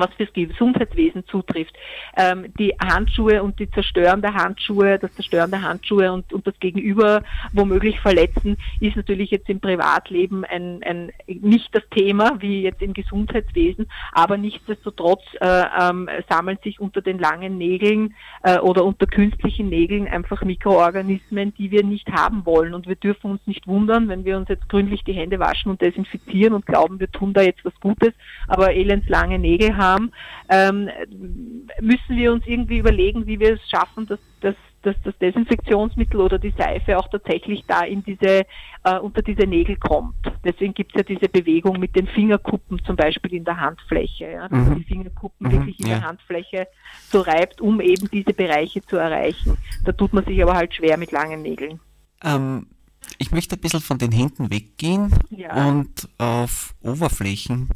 was 0.00 0.12
fürs 0.14 0.32
Gesundheitswesen 0.32 1.24
zutrifft. 1.26 1.74
Ähm, 2.16 2.52
die 2.58 2.74
Handschuhe 2.80 3.42
und 3.42 3.58
die 3.58 3.70
Zerstören 3.70 4.22
der 4.22 4.34
Handschuhe, 4.34 4.98
das 4.98 5.14
Zerstören 5.14 5.50
der 5.50 5.62
Handschuhe 5.62 6.12
und, 6.12 6.32
und 6.32 6.46
das 6.46 6.58
Gegenüber 6.60 7.22
womöglich 7.52 8.00
verletzen, 8.00 8.56
ist 8.80 8.96
natürlich 8.96 9.30
jetzt 9.30 9.48
im 9.48 9.60
Privatleben 9.60 10.44
ein, 10.44 10.82
ein 10.82 11.12
nicht 11.26 11.74
das 11.74 11.82
Thema 11.90 12.36
wie 12.40 12.62
jetzt 12.62 12.82
im 12.82 12.94
Gesundheitswesen, 12.94 13.86
aber 14.12 14.36
nichtsdestotrotz 14.36 15.22
äh, 15.40 15.64
ähm, 15.80 16.08
sammeln 16.28 16.58
sich 16.62 16.80
unter 16.80 17.00
den 17.00 17.18
langen 17.18 17.58
Nägeln 17.58 18.14
äh, 18.42 18.58
oder 18.58 18.84
unter 18.84 19.06
künstlichen 19.06 19.68
Nägeln 19.68 20.08
einfach 20.08 20.42
Mikroorganismen, 20.42 21.54
die 21.54 21.70
wir 21.70 21.84
nicht 21.84 22.10
haben 22.10 22.44
wollen. 22.46 22.74
Und 22.74 22.86
wir 22.86 22.96
dürfen 22.96 23.32
uns 23.32 23.40
nicht 23.46 23.66
wundern, 23.66 24.08
wenn 24.08 24.24
wir 24.24 24.36
uns 24.36 24.48
jetzt 24.48 24.68
gründlich 24.68 25.04
die 25.04 25.12
Hände 25.12 25.38
waschen 25.38 25.70
und 25.70 25.80
desinfizieren 25.80 26.54
und 26.54 26.66
glauben, 26.66 27.00
wir 27.00 27.10
tun 27.10 27.32
da 27.32 27.42
jetzt 27.42 27.64
was 27.64 27.78
Gutes, 27.80 28.12
aber 28.48 28.72
elendslange 28.74 29.38
Nägel 29.38 29.76
haben, 29.76 29.89
ähm, 30.48 30.88
müssen 31.80 32.16
wir 32.16 32.32
uns 32.32 32.46
irgendwie 32.46 32.78
überlegen, 32.78 33.26
wie 33.26 33.38
wir 33.38 33.54
es 33.54 33.70
schaffen, 33.70 34.06
dass, 34.06 34.18
dass, 34.40 34.54
dass 34.82 34.96
das 35.04 35.16
Desinfektionsmittel 35.18 36.20
oder 36.20 36.38
die 36.38 36.54
Seife 36.56 36.98
auch 36.98 37.08
tatsächlich 37.08 37.64
da 37.66 37.82
in 37.82 38.02
diese, 38.02 38.46
äh, 38.84 38.98
unter 39.00 39.22
diese 39.22 39.46
Nägel 39.46 39.76
kommt. 39.76 40.16
Deswegen 40.44 40.74
gibt 40.74 40.92
es 40.94 40.98
ja 40.98 41.02
diese 41.02 41.28
Bewegung 41.28 41.78
mit 41.78 41.94
den 41.94 42.06
Fingerkuppen 42.06 42.82
zum 42.84 42.96
Beispiel 42.96 43.34
in 43.34 43.44
der 43.44 43.60
Handfläche, 43.60 44.30
ja, 44.30 44.48
dass 44.48 44.58
mhm. 44.58 44.68
man 44.68 44.78
die 44.78 44.84
Fingerkuppen 44.84 45.46
mhm. 45.46 45.52
wirklich 45.52 45.80
in 45.80 45.86
ja. 45.86 45.98
der 45.98 46.08
Handfläche 46.08 46.68
so 47.08 47.20
reibt, 47.20 47.60
um 47.60 47.80
eben 47.80 48.08
diese 48.10 48.32
Bereiche 48.32 48.82
zu 48.82 48.96
erreichen. 48.96 49.56
Da 49.84 49.92
tut 49.92 50.12
man 50.12 50.24
sich 50.24 50.42
aber 50.42 50.54
halt 50.54 50.74
schwer 50.74 50.96
mit 50.96 51.12
langen 51.12 51.42
Nägeln. 51.42 51.80
Ähm, 52.22 52.66
ich 53.18 53.32
möchte 53.32 53.56
ein 53.56 53.60
bisschen 53.60 53.80
von 53.80 53.98
den 53.98 54.12
Händen 54.12 54.50
weggehen 54.50 55.12
ja. 55.30 55.68
und 55.68 56.08
auf 56.18 56.74
Oberflächen 56.80 57.68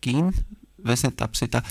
gehen 0.00 0.34
weiß 0.78 1.04
nicht, 1.04 1.20
ob 1.22 1.36
Sie 1.36 1.48
da 1.48 1.62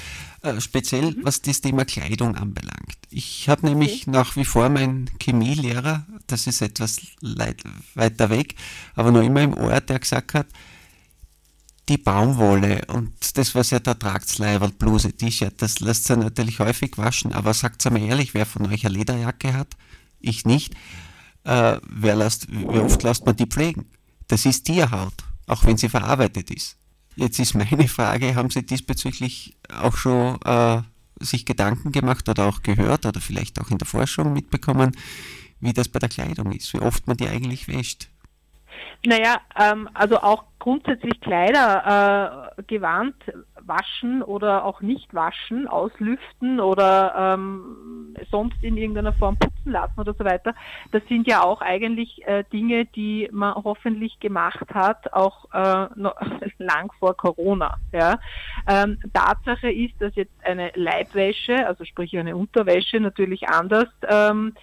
äh, 0.41 0.59
speziell, 0.59 1.11
mhm. 1.11 1.19
was 1.23 1.41
das 1.41 1.61
Thema 1.61 1.85
Kleidung 1.85 2.35
anbelangt. 2.35 2.97
Ich 3.09 3.49
habe 3.49 3.65
nämlich 3.65 4.03
okay. 4.03 4.11
nach 4.11 4.35
wie 4.35 4.45
vor 4.45 4.69
meinen 4.69 5.09
Chemielehrer, 5.19 6.05
das 6.27 6.47
ist 6.47 6.61
etwas 6.61 6.97
weiter 7.21 8.29
weg, 8.29 8.55
aber 8.95 9.11
noch 9.11 9.23
immer 9.23 9.41
im 9.41 9.53
Ohr, 9.53 9.79
der 9.81 9.99
gesagt 9.99 10.33
hat, 10.33 10.47
die 11.89 11.97
Baumwolle 11.97 12.81
und 12.87 13.37
das, 13.37 13.55
was 13.55 13.71
ihr 13.71 13.79
da 13.79 13.93
tragt, 13.93 14.37
Leiberl, 14.37 14.71
Bluse, 14.71 15.13
T-Shirt, 15.13 15.61
das 15.61 15.79
lässt 15.79 16.05
sich 16.05 16.17
natürlich 16.17 16.59
häufig 16.59 16.97
waschen, 16.97 17.31
aber 17.31 17.53
sagt 17.53 17.89
mal 17.89 18.01
ehrlich, 18.01 18.33
wer 18.33 18.45
von 18.45 18.67
euch 18.67 18.85
eine 18.85 18.97
Lederjacke 18.97 19.53
hat? 19.53 19.77
Ich 20.19 20.45
nicht. 20.45 20.73
Äh, 21.45 21.79
wer 21.87 22.15
lässt, 22.17 22.51
wie 22.51 22.65
oft 22.65 23.03
lässt 23.03 23.25
man 23.25 23.37
die 23.37 23.45
pflegen? 23.45 23.85
Das 24.27 24.45
ist 24.45 24.65
Tierhaut, 24.65 25.13
auch 25.45 25.63
wenn 25.63 25.77
sie 25.77 25.87
verarbeitet 25.87 26.51
ist. 26.51 26.75
Jetzt 27.17 27.39
ist 27.39 27.55
meine 27.55 27.87
Frage, 27.87 28.35
haben 28.35 28.51
Sie 28.51 28.63
diesbezüglich 28.63 29.57
auch 29.73 29.97
schon 29.97 30.39
äh, 30.43 30.83
sich 31.19 31.47
Gedanken 31.47 31.91
gemacht 31.91 32.29
oder 32.29 32.45
auch 32.45 32.61
gehört 32.61 33.07
oder 33.07 33.19
vielleicht 33.19 33.59
auch 33.59 33.71
in 33.71 33.79
der 33.79 33.87
Forschung 33.87 34.33
mitbekommen, 34.33 34.95
wie 35.59 35.73
das 35.73 35.87
bei 35.87 35.97
der 35.97 36.09
Kleidung 36.09 36.51
ist, 36.51 36.71
wie 36.73 36.79
oft 36.79 37.07
man 37.07 37.17
die 37.17 37.27
eigentlich 37.27 37.67
wäscht? 37.67 38.09
Naja, 39.05 39.37
ähm, 39.59 39.89
also 39.93 40.17
auch 40.17 40.43
grundsätzlich 40.59 41.21
Kleider 41.21 42.51
äh, 42.57 42.63
gewandt 42.63 43.15
waschen 43.67 44.21
oder 44.23 44.65
auch 44.65 44.81
nicht 44.81 45.13
waschen, 45.13 45.67
auslüften 45.67 46.59
oder 46.59 47.35
ähm, 47.35 48.15
sonst 48.31 48.61
in 48.63 48.77
irgendeiner 48.77 49.13
Form 49.13 49.37
putzen 49.37 49.71
lassen 49.71 49.99
oder 49.99 50.13
so 50.13 50.23
weiter. 50.25 50.55
Das 50.91 51.03
sind 51.07 51.27
ja 51.27 51.43
auch 51.43 51.61
eigentlich 51.61 52.25
äh, 52.27 52.43
Dinge, 52.51 52.85
die 52.85 53.29
man 53.31 53.55
hoffentlich 53.55 54.19
gemacht 54.19 54.73
hat, 54.73 55.13
auch 55.13 55.45
äh, 55.53 55.87
noch, 55.95 56.15
lang 56.57 56.91
vor 56.99 57.15
Corona. 57.15 57.77
Ja. 57.91 58.19
Ähm, 58.67 58.99
Tatsache 59.13 59.71
ist, 59.71 60.01
dass 60.01 60.15
jetzt 60.15 60.33
eine 60.43 60.71
Leibwäsche, 60.75 61.65
also 61.67 61.85
sprich 61.85 62.17
eine 62.17 62.35
Unterwäsche, 62.35 62.99
natürlich 62.99 63.47
anders 63.49 63.89
ähm, 64.07 64.53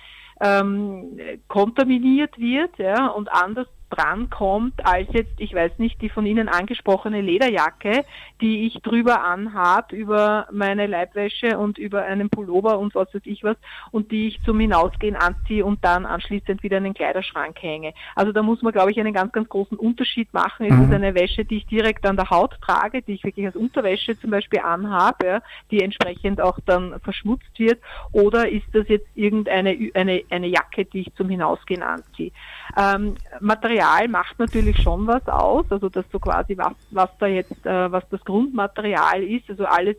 ähm, 0.40 1.18
kontaminiert 1.48 2.38
wird 2.38 2.76
ja, 2.78 3.06
und 3.08 3.30
anders 3.32 3.68
drankommt 3.94 4.84
als 4.84 5.08
jetzt, 5.12 5.34
ich 5.38 5.54
weiß 5.54 5.72
nicht, 5.78 6.00
die 6.00 6.08
von 6.08 6.26
Ihnen 6.26 6.48
angesprochene 6.48 7.20
Lederjacke, 7.20 8.04
die 8.40 8.66
ich 8.66 8.82
drüber 8.82 9.22
anhab 9.22 9.92
über 9.92 10.46
meine 10.50 10.86
Leibwäsche 10.86 11.58
und 11.58 11.78
über 11.78 12.04
einen 12.04 12.30
Pullover 12.30 12.78
und 12.78 12.94
was 12.94 13.12
weiß 13.14 13.22
ich 13.24 13.44
was 13.44 13.56
und 13.90 14.10
die 14.10 14.28
ich 14.28 14.42
zum 14.44 14.58
Hinausgehen 14.58 15.16
anziehe 15.16 15.64
und 15.64 15.84
dann 15.84 16.06
anschließend 16.06 16.62
wieder 16.62 16.78
in 16.78 16.84
den 16.84 16.94
Kleiderschrank 16.94 17.56
hänge. 17.60 17.92
Also 18.14 18.32
da 18.32 18.42
muss 18.42 18.62
man, 18.62 18.72
glaube 18.72 18.90
ich, 18.90 18.98
einen 18.98 19.12
ganz, 19.12 19.32
ganz 19.32 19.48
großen 19.48 19.78
Unterschied 19.78 20.32
machen. 20.32 20.66
Ist 20.66 20.72
es 20.72 20.86
mhm. 20.88 20.94
eine 20.94 21.14
Wäsche, 21.14 21.44
die 21.44 21.58
ich 21.58 21.66
direkt 21.66 22.06
an 22.06 22.16
der 22.16 22.30
Haut 22.30 22.58
trage, 22.60 23.02
die 23.02 23.12
ich 23.12 23.24
wirklich 23.24 23.46
als 23.46 23.56
Unterwäsche 23.56 24.18
zum 24.18 24.30
Beispiel 24.30 24.60
anhabe, 24.60 25.34
ja, 25.34 25.42
die 25.70 25.82
entsprechend 25.82 26.40
auch 26.40 26.58
dann 26.66 26.98
verschmutzt 27.00 27.58
wird, 27.58 27.80
oder 28.12 28.48
ist 28.48 28.66
das 28.72 28.88
jetzt 28.88 29.08
irgendeine 29.14 29.76
eine, 29.94 30.22
eine 30.30 30.46
Jacke, 30.46 30.84
die 30.84 31.00
ich 31.00 31.14
zum 31.14 31.28
Hinausgehen 31.28 31.82
anziehe? 31.82 32.30
Ähm, 32.76 33.16
Material 33.40 33.83
macht 34.08 34.38
natürlich 34.38 34.80
schon 34.82 35.06
was 35.06 35.26
aus, 35.28 35.66
also 35.70 35.88
das 35.88 36.04
so 36.12 36.18
quasi 36.18 36.56
was, 36.56 36.74
was 36.90 37.10
da 37.18 37.26
jetzt, 37.26 37.66
äh, 37.66 37.90
was 37.90 38.08
das 38.10 38.24
Grundmaterial 38.24 39.22
ist, 39.22 39.48
also 39.50 39.64
alles 39.64 39.96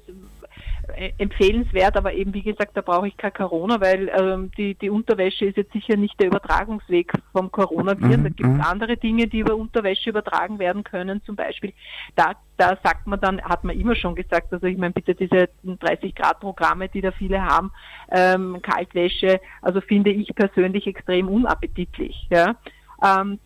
äh, 0.94 1.12
empfehlenswert, 1.18 1.98
aber 1.98 2.14
eben 2.14 2.34
wie 2.34 2.44
gesagt, 2.44 2.78
da 2.78 2.82
brauche 2.82 3.08
ich 3.08 3.18
kein 3.18 3.34
Corona, 3.34 3.82
weil 3.82 4.10
ähm, 4.16 4.52
die, 4.56 4.76
die 4.76 4.90
Unterwäsche 4.90 5.46
ist 5.46 5.58
jetzt 5.58 5.74
sicher 5.74 5.98
nicht 5.98 6.20
der 6.20 6.28
Übertragungsweg 6.28 7.12
vom 7.32 7.52
Coronavirus. 7.52 8.18
Mhm. 8.18 8.24
Da 8.24 8.30
gibt 8.30 8.42
es 8.42 8.48
mhm. 8.48 8.62
andere 8.62 8.98
Dinge, 8.98 9.28
die 9.28 9.40
über 9.40 9.56
Unterwäsche 9.56 10.12
übertragen 10.12 10.60
werden 10.60 10.84
können. 10.84 11.24
Zum 11.26 11.36
Beispiel, 11.36 11.74
da, 12.16 12.34
da 12.58 12.78
sagt 12.84 13.08
man 13.08 13.20
dann, 13.20 13.42
hat 13.42 13.64
man 13.64 13.80
immer 13.80 13.96
schon 13.96 14.14
gesagt, 14.16 14.54
also 14.54 14.68
ich 14.68 14.78
meine 14.78 14.94
bitte 14.94 15.16
diese 15.16 15.50
30 15.64 16.14
Grad 16.14 16.40
Programme, 16.40 16.88
die 16.88 17.02
da 17.02 17.12
viele 17.12 17.44
haben, 17.44 17.72
ähm, 18.12 18.62
Kaltwäsche, 18.62 19.42
also 19.64 19.82
finde 19.82 20.12
ich 20.12 20.34
persönlich 20.36 20.86
extrem 20.86 21.30
unappetitlich. 21.30 22.28
Ja. 22.30 22.56
Ähm, 23.04 23.40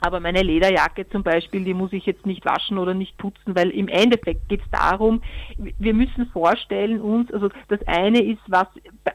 aber 0.00 0.20
meine 0.20 0.42
Lederjacke 0.42 1.08
zum 1.08 1.22
Beispiel, 1.22 1.64
die 1.64 1.74
muss 1.74 1.92
ich 1.92 2.06
jetzt 2.06 2.26
nicht 2.26 2.44
waschen 2.44 2.78
oder 2.78 2.94
nicht 2.94 3.16
putzen, 3.18 3.54
weil 3.54 3.70
im 3.70 3.88
Endeffekt 3.88 4.48
geht 4.48 4.62
es 4.62 4.70
darum, 4.70 5.22
wir 5.56 5.94
müssen 5.94 6.26
vorstellen 6.26 7.00
uns, 7.00 7.32
also 7.32 7.48
das 7.68 7.80
eine 7.86 8.22
ist, 8.22 8.40
was 8.46 8.66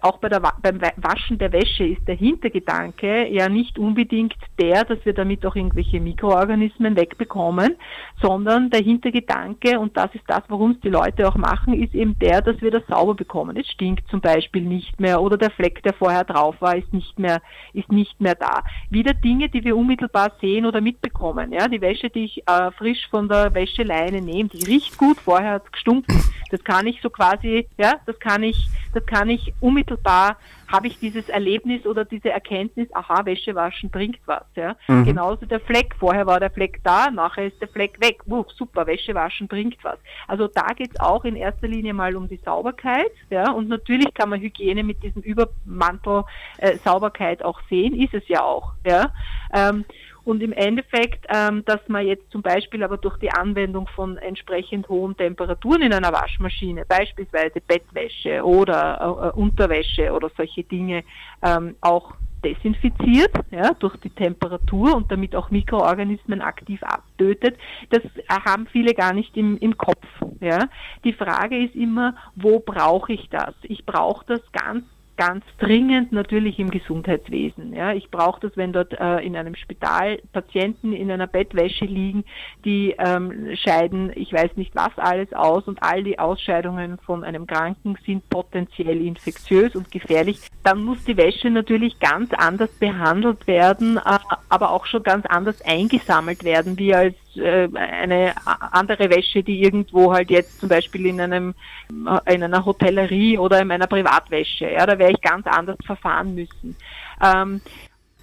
auch 0.02 0.18
bei 0.20 0.30
der, 0.30 0.40
beim 0.40 0.82
Waschen 0.98 1.38
der 1.38 1.52
Wäsche 1.52 1.86
ist 1.86 2.08
der 2.08 2.16
Hintergedanke 2.16 3.28
ja 3.30 3.50
nicht 3.50 3.80
unbedingt 3.80 4.36
der, 4.60 4.84
dass 4.84 5.04
wir 5.06 5.14
damit 5.14 5.46
auch 5.46 5.56
irgendwelche 5.56 6.00
Mikroorganismen 6.00 6.96
wegbekommen, 6.96 7.76
sondern 8.22 8.70
der 8.70 8.82
Hintergedanke, 8.82 9.80
und 9.80 9.98
das 9.98 10.14
ist 10.14 10.24
das, 10.28 10.44
warum 10.48 10.72
es 10.72 10.80
die 10.82 10.90
Leute 10.90 11.28
auch 11.28 11.36
machen, 11.36 11.74
ist 11.74 11.94
eben 11.94 12.18
der, 12.20 12.42
dass 12.42 12.62
wir 12.62 12.72
das 12.72 12.84
sauber 12.88 13.16
bekommen. 13.16 13.58
Es 13.58 13.68
stinkt 13.68 14.08
zum 14.10 14.22
Beispiel 14.22 14.64
nicht 14.64 15.00
mehr 15.00 15.22
oder 15.22 15.38
der 15.38 15.52
Fleck, 15.52 15.82
der 15.84 15.94
vorher 15.94 16.24
drauf 16.24 16.56
war, 16.60 16.76
ist 16.76 16.94
nicht 16.94 17.18
mehr, 17.20 17.42
ist 17.74 17.92
nicht 17.92 18.20
mehr 18.22 18.36
da. 18.36 18.64
Wieder 18.90 19.14
Dinge, 19.14 19.50
die 19.50 19.64
wir 19.64 19.76
unmittelbar 19.76 20.32
sehen 20.42 20.66
oder 20.66 20.75
mitbekommen. 20.82 21.52
Ja, 21.52 21.68
die 21.68 21.82
Wäsche, 21.82 22.10
die 22.10 22.26
ich 22.26 22.48
äh, 22.48 22.72
frisch 22.72 23.08
von 23.10 23.28
der 23.28 23.54
Wäscheleine 23.54 24.22
nehme, 24.22 24.50
die 24.50 24.66
riecht 24.66 24.98
gut, 24.98 25.18
vorher 25.20 25.54
hat 25.54 25.66
es 25.66 25.72
gestunken. 25.72 26.22
Das 26.52 26.64
kann 26.64 26.88
ich 26.88 27.02
so 27.02 27.10
quasi, 27.10 27.68
ja, 27.78 27.96
das 28.06 28.20
kann 28.20 28.44
ich, 28.44 28.70
das 28.94 29.06
kann 29.06 29.30
ich 29.30 29.54
unmittelbar 29.60 30.38
habe 30.68 30.88
ich 30.88 31.00
dieses 31.00 31.30
Erlebnis 31.30 31.86
oder 31.86 32.06
diese 32.06 32.32
Erkenntnis, 32.32 32.94
aha, 32.94 33.26
Wäsche 33.26 33.56
waschen 33.56 33.90
bringt 33.90 34.20
was. 34.26 34.44
Ja? 34.56 34.76
Mhm. 34.88 35.06
Genauso 35.06 35.46
der 35.46 35.60
Fleck. 35.60 35.96
Vorher 36.00 36.26
war 36.26 36.40
der 36.40 36.50
Fleck 36.50 36.82
da, 36.84 37.12
nachher 37.12 37.48
ist 37.48 37.62
der 37.62 37.68
Fleck 37.68 38.00
weg. 38.02 38.20
Wuh, 38.26 38.46
super, 38.56 38.88
Wäsche 38.88 39.14
waschen 39.14 39.48
bringt 39.48 39.84
was. 39.84 39.98
Also 40.28 40.48
da 40.48 40.68
geht 40.76 40.92
es 40.94 41.00
auch 41.00 41.24
in 41.26 41.36
erster 41.36 41.68
Linie 41.68 41.94
mal 41.94 42.16
um 42.16 42.28
die 42.28 42.40
Sauberkeit. 42.44 43.12
Ja? 43.30 43.52
Und 43.52 43.70
natürlich 43.70 44.14
kann 44.14 44.30
man 44.30 44.42
Hygiene 44.42 44.84
mit 44.84 45.04
diesem 45.04 45.22
Übermantel 45.22 46.24
äh, 46.58 46.78
Sauberkeit 46.84 47.44
auch 47.44 47.62
sehen, 47.70 48.00
ist 48.00 48.14
es 48.14 48.28
ja 48.28 48.44
auch. 48.44 48.74
Ja? 48.86 49.12
Ähm, 49.54 49.86
und 50.26 50.42
im 50.42 50.52
Endeffekt, 50.52 51.26
ähm, 51.34 51.64
dass 51.66 51.80
man 51.88 52.06
jetzt 52.06 52.30
zum 52.32 52.42
Beispiel 52.42 52.84
aber 52.84 52.98
durch 52.98 53.18
die 53.20 53.32
Anwendung 53.32 53.88
von 53.96 54.18
entsprechend 54.18 54.90
hohen 54.90 55.16
Temperaturen 55.16 55.84
in 55.84 55.94
einer 55.94 56.12
Waschmaschine, 56.12 56.84
beispielsweise 56.86 57.62
Bettwäsche 57.62 58.44
oder 58.44 59.34
äh, 59.34 59.40
Unterwäsche 59.40 60.12
oder 60.12 60.30
solche 60.36 60.64
Dinge, 60.64 61.04
ähm, 61.44 61.76
auch 61.82 62.16
desinfiziert 62.44 63.32
ja, 63.50 63.74
durch 63.74 63.96
die 63.98 64.10
Temperatur 64.10 64.96
und 64.96 65.12
damit 65.12 65.36
auch 65.36 65.50
Mikroorganismen 65.50 66.42
aktiv 66.42 66.82
abtötet. 66.84 67.58
Das 67.90 68.04
haben 68.30 68.68
viele 68.68 68.94
gar 68.94 69.14
nicht 69.14 69.36
im, 69.36 69.58
im 69.58 69.78
Kopf. 69.78 70.06
Ja. 70.42 70.68
Die 71.04 71.14
Frage 71.14 71.64
ist 71.64 71.76
immer, 71.76 72.16
wo 72.36 72.60
brauche 72.60 73.14
ich 73.14 73.30
das? 73.30 73.56
Ich 73.64 73.86
brauche 73.86 74.26
das 74.28 74.42
ganz 74.52 74.84
ganz 75.18 75.46
dringend 75.60 76.12
natürlich 76.12 76.60
im 76.60 76.70
Gesundheitswesen. 76.70 77.74
Ja, 77.74 77.94
ich 77.94 78.12
brauche 78.12 78.42
das, 78.42 78.58
wenn 78.58 78.74
dort 78.74 78.94
äh, 78.94 79.20
in 79.20 79.36
einem 79.36 79.56
Spital 79.56 80.20
Patienten 80.34 80.94
in 80.94 81.10
einer 81.10 81.28
Bettwäsche 81.28 81.86
liegen, 81.86 82.26
die 82.66 82.96
ähm, 82.98 83.56
scheiden, 83.56 84.12
ich 84.16 84.34
weiß 84.34 84.58
nicht 84.58 84.76
was 84.76 84.98
alles 84.98 85.32
aus 85.34 85.68
und 85.68 85.82
all 85.82 86.04
die 86.04 86.20
Ausscheidungen 86.20 86.98
von 87.00 87.24
einem 87.24 87.48
Kranken 87.48 87.98
sind 88.06 88.30
potenziell 88.30 89.06
infektiös 89.06 89.76
und 89.76 89.92
gefährlich. 89.92 90.40
Dann 90.64 90.84
muss 90.84 91.04
die 91.06 91.18
Wäsche 91.18 91.50
natürlich 91.50 92.00
ganz 92.00 92.34
anders 92.34 92.72
behandelt 92.72 93.48
werden, 93.48 93.98
äh, 93.98 94.20
aber 94.50 94.72
auch 94.72 94.86
schon 94.86 95.04
ganz 95.04 95.26
anders 95.26 95.62
eingesammelt 95.62 96.44
werden, 96.44 96.78
wie 96.78 96.94
als 96.94 97.16
äh, 97.38 97.70
eine 97.76 98.34
andere 98.72 99.10
Wäsche, 99.10 99.44
die 99.44 99.62
irgendwo 99.62 100.14
halt 100.14 100.30
jetzt 100.30 100.60
zum 100.60 100.70
Beispiel 100.70 101.06
in 101.06 101.22
einem 101.22 101.54
äh, 101.90 102.34
in 102.34 102.44
einer 102.44 102.66
Hotellerie 102.66 103.38
oder 103.38 103.62
in 103.62 103.72
einer 103.72 103.88
Privatwäsche, 103.88 104.72
ja, 104.72 104.86
da 104.86 104.98
wäre 104.98 105.12
ich 105.12 105.22
ganz 105.22 105.48
anders 105.48 105.78
verfahren 105.86 106.36
müssen. 106.36 106.76
Ähm, 107.22 107.62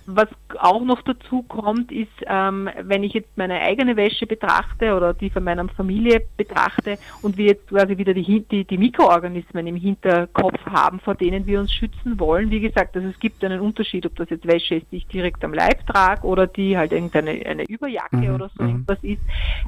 was 0.07 0.29
auch 0.59 0.85
noch 0.85 1.03
dazu 1.03 1.43
kommt, 1.43 1.93
ist, 1.93 2.09
ähm, 2.27 2.69
wenn 2.83 3.03
ich 3.03 3.15
jetzt 3.15 3.37
meine 3.37 3.61
eigene 3.61 3.97
Wäsche 3.97 4.27
betrachte 4.27 4.95
oder 4.95 5.15
die 5.15 5.31
von 5.31 5.45
meiner 5.45 5.69
Familie 5.69 6.23
betrachte 6.37 6.99
und 7.23 7.37
wir 7.37 7.47
jetzt 7.47 7.69
quasi 7.69 7.97
wieder 7.97 8.15
die, 8.15 8.45
die, 8.51 8.65
die 8.65 8.79
Mikroorganismen 8.79 9.67
im 9.67 9.77
Hinterkopf 9.77 10.65
haben, 10.67 11.01
vor 11.01 11.15
denen 11.15 11.47
wir 11.47 11.61
uns 11.61 11.73
schützen 11.73 12.19
wollen. 12.19 12.51
Wie 12.51 12.61
gesagt, 12.61 12.97
also 12.97 13.09
es 13.09 13.19
gibt 13.19 13.45
einen 13.45 13.61
Unterschied, 13.61 14.07
ob 14.07 14.17
das 14.17 14.31
jetzt 14.31 14.47
Wäsche 14.47 14.77
ist, 14.77 14.87
die 14.91 14.99
ich 14.99 15.07
direkt 15.07 15.45
am 15.45 15.55
Leib 15.55 15.87
trage 15.87 16.27
oder 16.27 16.47
die 16.47 16.77
halt 16.77 16.93
irgendeine 16.93 17.31
eine 17.47 17.65
Überjacke 17.65 18.17
mhm. 18.17 18.35
oder 18.35 18.51
so 18.57 18.63
mhm. 18.63 18.69
irgendwas 18.69 18.99
ist. 19.03 19.23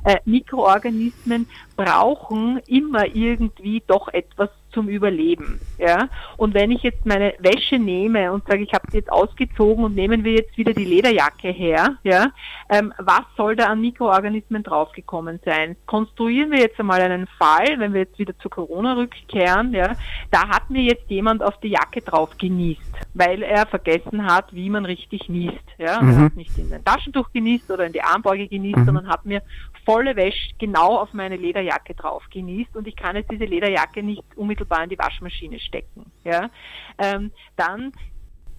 Äh, 0.05 0.16
Mikroorganismen 0.25 1.47
brauchen 1.77 2.61
immer 2.66 3.07
irgendwie 3.07 3.83
doch 3.87 4.09
etwas 4.09 4.51
zum 4.74 4.88
Überleben. 4.88 5.60
Ja? 5.78 6.08
Und 6.37 6.52
wenn 6.52 6.70
ich 6.70 6.82
jetzt 6.82 7.06
meine 7.06 7.34
Wäsche 7.38 7.78
nehme 7.78 8.32
und 8.32 8.46
sage, 8.46 8.62
ich 8.62 8.74
habe 8.74 8.90
sie 8.90 8.98
jetzt 8.98 9.10
ausgezogen 9.10 9.84
und 9.84 9.94
nehmen 9.94 10.24
wir 10.24 10.32
jetzt 10.32 10.58
wieder 10.58 10.74
die 10.74 10.84
Lederjacke 10.84 11.48
her, 11.48 11.96
ja, 12.02 12.32
ähm, 12.68 12.92
was 12.98 13.22
soll 13.37 13.56
da 13.56 13.66
an 13.66 13.80
Mikroorganismen 13.80 14.62
draufgekommen 14.62 15.40
sein? 15.44 15.76
Konstruieren 15.87 16.50
wir 16.50 16.58
jetzt 16.58 16.78
einmal 16.78 17.00
einen 17.00 17.26
Fall, 17.38 17.78
wenn 17.78 17.92
wir 17.92 18.02
jetzt 18.02 18.18
wieder 18.18 18.37
zu 18.40 18.48
Corona 18.48 18.94
rückkehren, 18.94 19.72
ja, 19.72 19.94
da 20.30 20.48
hat 20.48 20.68
mir 20.68 20.82
jetzt 20.82 21.08
jemand 21.08 21.42
auf 21.42 21.58
die 21.60 21.68
Jacke 21.68 22.02
drauf 22.02 22.30
genießt, 22.37 22.80
weil 23.14 23.42
er 23.42 23.66
vergessen 23.66 24.26
hat, 24.26 24.52
wie 24.52 24.68
man 24.68 24.84
richtig 24.84 25.28
niest. 25.28 25.64
Ja? 25.78 26.02
Mhm. 26.02 26.10
Er 26.10 26.16
hat 26.24 26.37
nicht 26.37 26.58
in 26.58 26.72
ein 26.72 26.84
Taschentuch 26.84 27.30
genießt 27.32 27.70
oder 27.70 27.87
in 27.87 27.92
die 27.92 28.02
Armbeuge 28.02 28.48
genießt, 28.48 28.78
mhm. 28.78 28.84
sondern 28.87 29.08
hat 29.08 29.24
mir 29.24 29.42
volle 29.85 30.16
Wäsche 30.16 30.55
genau 30.59 30.99
auf 30.99 31.12
meine 31.12 31.37
Lederjacke 31.37 31.94
drauf 31.94 32.25
genießt 32.31 32.77
und 32.77 32.87
ich 32.87 32.97
kann 32.97 33.16
jetzt 33.16 33.31
diese 33.31 33.44
Lederjacke 33.44 34.03
nicht 34.03 34.23
unmittelbar 34.37 34.85
in 34.85 34.90
die 34.90 34.99
Waschmaschine 34.99 35.59
stecken. 35.59 36.11
Ja? 36.25 36.51
Ähm, 36.99 37.33
dann 37.57 37.92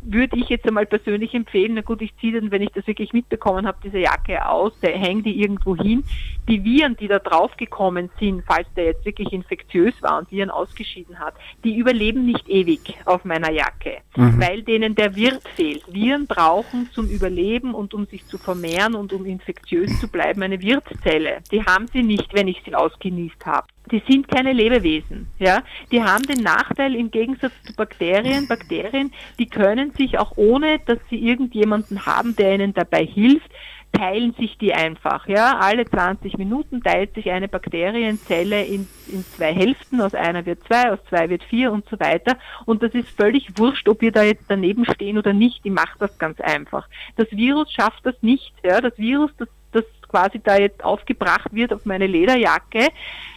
würde 0.05 0.37
ich 0.37 0.49
jetzt 0.49 0.67
einmal 0.67 0.85
persönlich 0.85 1.33
empfehlen, 1.33 1.73
na 1.75 1.81
gut, 1.81 2.01
ich 2.01 2.15
ziehe 2.17 2.39
dann, 2.39 2.51
wenn 2.51 2.61
ich 2.61 2.71
das 2.71 2.87
wirklich 2.87 3.13
mitbekommen 3.13 3.65
habe, 3.65 3.77
diese 3.83 3.99
Jacke 3.99 4.47
aus, 4.47 4.77
der 4.79 4.97
hängt 4.97 5.25
die 5.25 5.41
irgendwo 5.41 5.75
hin. 5.75 6.03
Die 6.47 6.63
Viren, 6.63 6.95
die 6.95 7.07
da 7.07 7.19
draufgekommen 7.19 8.09
sind, 8.19 8.43
falls 8.45 8.67
der 8.75 8.85
jetzt 8.85 9.05
wirklich 9.05 9.33
infektiös 9.33 9.93
war 10.01 10.19
und 10.19 10.31
Viren 10.31 10.51
ausgeschieden 10.51 11.19
hat, 11.19 11.33
die 11.63 11.77
überleben 11.77 12.25
nicht 12.25 12.47
ewig 12.47 12.95
auf 13.05 13.25
meiner 13.25 13.51
Jacke, 13.51 13.97
mhm. 14.15 14.39
weil 14.39 14.61
denen 14.61 14.95
der 14.95 15.15
Wirt 15.15 15.47
fehlt. 15.55 15.83
Viren 15.91 16.27
brauchen 16.27 16.89
zum 16.91 17.07
Überleben 17.07 17.73
und 17.73 17.93
um 17.93 18.05
sich 18.05 18.25
zu 18.27 18.37
vermehren 18.37 18.95
und 18.95 19.11
um 19.11 19.25
infektiös 19.25 19.99
zu 19.99 20.07
bleiben 20.07 20.43
eine 20.43 20.61
Wirtszelle. 20.61 21.41
Die 21.51 21.63
haben 21.63 21.87
sie 21.87 22.03
nicht, 22.03 22.33
wenn 22.33 22.47
ich 22.47 22.61
sie 22.63 22.75
ausgenießt 22.75 23.45
habe 23.45 23.67
die 23.91 24.01
sind 24.07 24.27
keine 24.27 24.53
Lebewesen. 24.53 25.27
Ja? 25.39 25.63
Die 25.91 26.01
haben 26.01 26.23
den 26.23 26.43
Nachteil 26.43 26.95
im 26.95 27.11
Gegensatz 27.11 27.53
zu 27.65 27.73
Bakterien. 27.75 28.47
Bakterien, 28.47 29.11
die 29.39 29.47
können 29.47 29.91
sich 29.93 30.17
auch 30.17 30.33
ohne, 30.35 30.79
dass 30.79 30.99
sie 31.09 31.17
irgendjemanden 31.17 32.05
haben, 32.05 32.35
der 32.35 32.55
ihnen 32.55 32.73
dabei 32.73 33.05
hilft, 33.05 33.49
teilen 33.91 34.33
sich 34.33 34.57
die 34.57 34.73
einfach. 34.73 35.27
Ja? 35.27 35.57
Alle 35.59 35.85
20 35.85 36.37
Minuten 36.37 36.81
teilt 36.81 37.13
sich 37.13 37.31
eine 37.31 37.47
Bakterienzelle 37.47 38.65
in, 38.65 38.87
in 39.07 39.23
zwei 39.23 39.53
Hälften. 39.53 40.01
Aus 40.01 40.13
einer 40.13 40.45
wird 40.45 40.63
zwei, 40.65 40.91
aus 40.91 40.99
zwei 41.09 41.29
wird 41.29 41.43
vier 41.43 41.71
und 41.71 41.87
so 41.89 41.99
weiter. 41.99 42.37
Und 42.65 42.83
das 42.83 42.93
ist 42.93 43.09
völlig 43.09 43.57
wurscht, 43.57 43.87
ob 43.87 44.01
wir 44.01 44.11
da 44.11 44.23
jetzt 44.23 44.45
daneben 44.47 44.85
stehen 44.85 45.17
oder 45.17 45.33
nicht. 45.33 45.63
Die 45.63 45.69
macht 45.69 46.01
das 46.01 46.17
ganz 46.17 46.39
einfach. 46.41 46.87
Das 47.15 47.31
Virus 47.31 47.71
schafft 47.71 48.05
das 48.05 48.15
nicht. 48.21 48.53
Ja? 48.63 48.81
Das 48.81 48.97
Virus, 48.97 49.31
das, 49.37 49.47
das 49.71 49.85
quasi 50.07 50.39
da 50.43 50.57
jetzt 50.57 50.83
aufgebracht 50.83 51.53
wird 51.53 51.73
auf 51.73 51.85
meine 51.85 52.07
Lederjacke, 52.07 52.89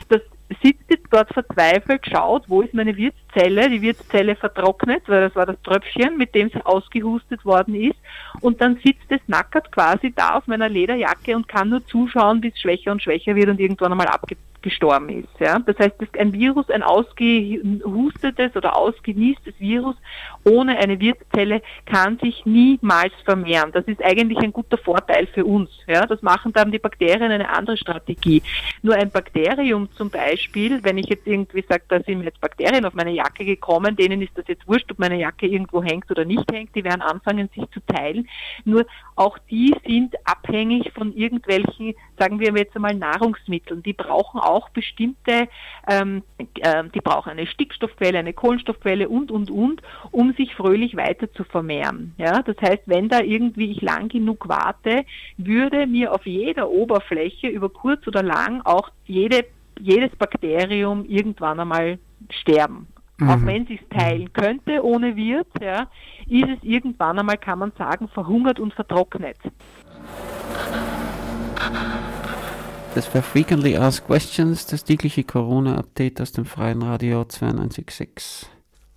das 0.08 0.20
sitzt 0.62 0.84
jetzt 0.88 1.06
dort 1.10 1.32
verzweifelt, 1.32 2.06
schaut, 2.06 2.48
wo 2.48 2.62
ist 2.62 2.74
meine 2.74 2.96
Wirtszelle, 2.96 3.68
die 3.68 3.82
Wirtszelle 3.82 4.34
vertrocknet, 4.34 5.02
weil 5.06 5.20
das 5.20 5.36
war 5.36 5.46
das 5.46 5.60
Tröpfchen, 5.62 6.16
mit 6.16 6.34
dem 6.34 6.50
es 6.52 6.66
ausgehustet 6.66 7.44
worden 7.44 7.74
ist. 7.74 7.98
Und 8.40 8.60
dann 8.60 8.76
sitzt 8.76 9.10
es 9.10 9.20
nackert 9.26 9.70
quasi 9.72 10.12
da 10.14 10.36
auf 10.36 10.46
meiner 10.46 10.68
Lederjacke 10.68 11.36
und 11.36 11.48
kann 11.48 11.68
nur 11.68 11.86
zuschauen, 11.86 12.40
bis 12.40 12.54
es 12.54 12.60
schwächer 12.60 12.92
und 12.92 13.02
schwächer 13.02 13.34
wird 13.34 13.48
und 13.48 13.60
irgendwann 13.60 13.92
einmal 13.92 14.08
abge 14.08 14.36
gestorben 14.62 15.08
ist. 15.08 15.40
Ja? 15.40 15.58
Das 15.58 15.78
heißt, 15.78 15.94
ein 16.18 16.32
Virus, 16.32 16.70
ein 16.70 16.82
ausgehustetes 16.82 18.56
oder 18.56 18.76
ausgenießtes 18.76 19.54
Virus 19.58 19.96
ohne 20.44 20.78
eine 20.78 21.00
Wirtszelle 21.00 21.62
kann 21.86 22.18
sich 22.18 22.44
niemals 22.44 23.12
vermehren. 23.24 23.72
Das 23.72 23.84
ist 23.86 24.02
eigentlich 24.04 24.38
ein 24.38 24.52
guter 24.52 24.78
Vorteil 24.78 25.26
für 25.26 25.44
uns. 25.44 25.70
Ja? 25.86 26.06
Das 26.06 26.22
machen 26.22 26.52
dann 26.52 26.72
die 26.72 26.78
Bakterien 26.78 27.30
eine 27.30 27.50
andere 27.50 27.76
Strategie. 27.76 28.42
Nur 28.82 28.94
ein 28.94 29.10
Bakterium 29.10 29.88
zum 29.92 30.10
Beispiel, 30.10 30.82
wenn 30.82 30.98
ich 30.98 31.06
jetzt 31.06 31.26
irgendwie 31.26 31.64
sage, 31.68 31.84
da 31.88 32.00
sind 32.00 32.22
jetzt 32.22 32.40
Bakterien 32.40 32.84
auf 32.84 32.94
meine 32.94 33.12
Jacke 33.12 33.44
gekommen, 33.44 33.96
denen 33.96 34.22
ist 34.22 34.36
das 34.36 34.46
jetzt 34.48 34.66
wurscht, 34.66 34.90
ob 34.90 34.98
meine 34.98 35.18
Jacke 35.18 35.46
irgendwo 35.46 35.82
hängt 35.82 36.10
oder 36.10 36.24
nicht 36.24 36.50
hängt, 36.52 36.74
die 36.74 36.84
werden 36.84 37.02
anfangen, 37.02 37.48
sich 37.54 37.64
zu 37.70 37.80
teilen. 37.86 38.28
Nur 38.64 38.86
auch 39.16 39.38
die 39.50 39.74
sind 39.86 40.14
abhängig 40.24 40.92
von 40.92 41.12
irgendwelchen, 41.14 41.94
sagen 42.18 42.40
wir 42.40 42.52
jetzt 42.52 42.76
einmal, 42.76 42.94
Nahrungsmitteln. 42.94 43.82
Die 43.82 43.92
brauchen 43.92 44.40
auch 44.48 44.68
bestimmte, 44.70 45.48
ähm, 45.88 46.22
äh, 46.38 46.84
die 46.94 47.00
brauchen 47.00 47.30
eine 47.30 47.46
Stickstoffquelle, 47.46 48.18
eine 48.18 48.32
Kohlenstoffquelle 48.32 49.08
und, 49.08 49.30
und, 49.30 49.50
und, 49.50 49.82
um 50.10 50.32
sich 50.34 50.54
fröhlich 50.54 50.96
weiter 50.96 51.32
zu 51.32 51.44
vermehren. 51.44 52.14
Ja, 52.18 52.42
das 52.42 52.56
heißt, 52.60 52.82
wenn 52.86 53.08
da 53.08 53.20
irgendwie 53.20 53.70
ich 53.70 53.82
lang 53.82 54.08
genug 54.08 54.48
warte, 54.48 55.04
würde 55.36 55.86
mir 55.86 56.12
auf 56.12 56.26
jeder 56.26 56.68
Oberfläche 56.70 57.48
über 57.48 57.68
kurz 57.68 58.06
oder 58.06 58.22
lang 58.22 58.62
auch 58.64 58.90
jede, 59.06 59.44
jedes 59.78 60.14
Bakterium 60.16 61.04
irgendwann 61.04 61.60
einmal 61.60 61.98
sterben. 62.30 62.88
Mhm. 63.18 63.30
Auch 63.30 63.46
wenn 63.46 63.66
sie 63.66 63.80
es 63.82 63.88
teilen 63.96 64.32
könnte 64.32 64.84
ohne 64.84 65.16
Wirt, 65.16 65.48
ja, 65.60 65.88
ist 66.28 66.48
es 66.48 66.62
irgendwann 66.62 67.18
einmal, 67.18 67.36
kann 67.36 67.58
man 67.58 67.72
sagen, 67.76 68.08
verhungert 68.08 68.60
und 68.60 68.72
vertrocknet. 68.74 69.38
Das 72.94 73.14
war 73.14 73.22
Frequently 73.22 73.76
Asked 73.76 74.06
Questions, 74.06 74.66
das 74.66 74.84
tägliche 74.84 75.22
Corona-Update 75.22 76.20
aus 76.20 76.32
dem 76.32 76.44
Freien 76.44 76.82
Radio 76.82 77.20
92.6. 77.22 78.46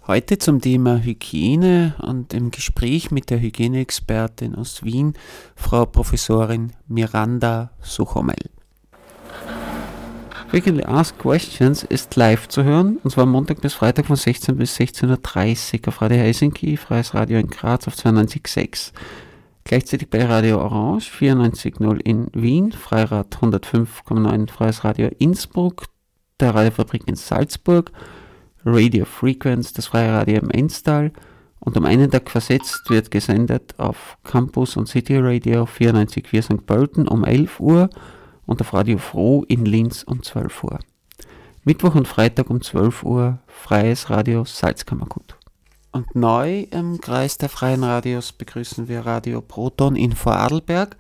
Heute 0.07 0.39
zum 0.39 0.59
Thema 0.61 0.97
Hygiene 0.97 1.93
und 1.99 2.33
im 2.33 2.51
Gespräch 2.51 3.11
mit 3.11 3.29
der 3.29 3.39
Hygieneexpertin 3.39 4.55
aus 4.55 4.83
Wien, 4.83 5.13
Frau 5.55 5.85
Professorin 5.85 6.73
Miranda 6.87 7.71
Suchomel. 7.81 8.49
Frequently 10.49 10.83
Asked 10.83 11.19
Questions 11.19 11.83
ist 11.83 12.15
live 12.15 12.47
zu 12.47 12.63
hören, 12.63 12.97
und 13.03 13.11
zwar 13.11 13.25
Montag 13.25 13.61
bis 13.61 13.73
Freitag 13.73 14.07
von 14.07 14.15
16 14.15 14.57
bis 14.57 14.75
16.30 14.77 15.81
Uhr 15.81 15.87
auf 15.89 16.01
Radio 16.01 16.17
Helsinki, 16.17 16.75
Freies 16.75 17.13
Radio 17.13 17.39
in 17.39 17.47
Graz 17.47 17.87
auf 17.87 17.95
92.6. 17.95 18.91
Gleichzeitig 19.63 20.09
bei 20.09 20.25
Radio 20.25 20.59
Orange 20.59 21.11
94.0 21.11 21.99
in 22.01 22.27
Wien, 22.33 22.71
Freirad 22.71 23.37
105.9 23.37 24.49
Freies 24.49 24.83
Radio 24.83 25.09
Innsbruck, 25.19 25.85
der 26.39 26.55
Radiofabrik 26.55 27.03
in 27.07 27.15
Salzburg, 27.15 27.91
Radio 28.65 29.05
Frequenz, 29.05 29.73
das 29.73 29.87
Freie 29.87 30.13
Radio 30.13 30.39
im 30.39 30.51
Enstal 30.51 31.11
Und 31.59 31.77
um 31.77 31.85
einen 31.85 32.09
Tag 32.09 32.29
versetzt 32.29 32.89
wird 32.89 33.11
gesendet 33.11 33.75
auf 33.77 34.17
Campus 34.23 34.77
und 34.77 34.87
City 34.87 35.17
Radio 35.17 35.63
94.4 35.63 36.41
St. 36.41 36.65
Pölten 36.65 37.07
um 37.07 37.23
11 37.23 37.59
Uhr 37.59 37.89
und 38.45 38.61
auf 38.61 38.73
Radio 38.73 38.97
Froh 38.97 39.43
in 39.47 39.65
Linz 39.65 40.03
um 40.03 40.23
12 40.23 40.63
Uhr. 40.63 40.79
Mittwoch 41.63 41.95
und 41.95 42.07
Freitag 42.07 42.49
um 42.49 42.61
12 42.61 43.03
Uhr 43.03 43.39
freies 43.45 44.09
Radio 44.09 44.43
Salzkammergut. 44.43 45.37
Und 45.91 46.15
neu 46.15 46.67
im 46.71 47.01
Kreis 47.01 47.37
der 47.37 47.49
freien 47.49 47.83
Radios 47.83 48.31
begrüßen 48.31 48.87
wir 48.87 49.05
Radio 49.05 49.41
Proton 49.41 49.97
in 49.97 50.13
Vorarlberg, 50.13 50.95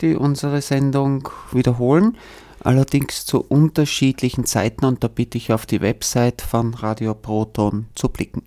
die 0.00 0.14
unsere 0.14 0.62
Sendung 0.62 1.28
wiederholen, 1.50 2.16
allerdings 2.60 3.26
zu 3.26 3.40
unterschiedlichen 3.40 4.44
Zeiten 4.44 4.84
und 4.84 5.02
da 5.02 5.08
bitte 5.08 5.36
ich 5.36 5.52
auf 5.52 5.66
die 5.66 5.80
Website 5.80 6.42
von 6.42 6.74
Radio 6.74 7.14
Proton 7.14 7.86
zu 7.96 8.08
blicken. 8.08 8.42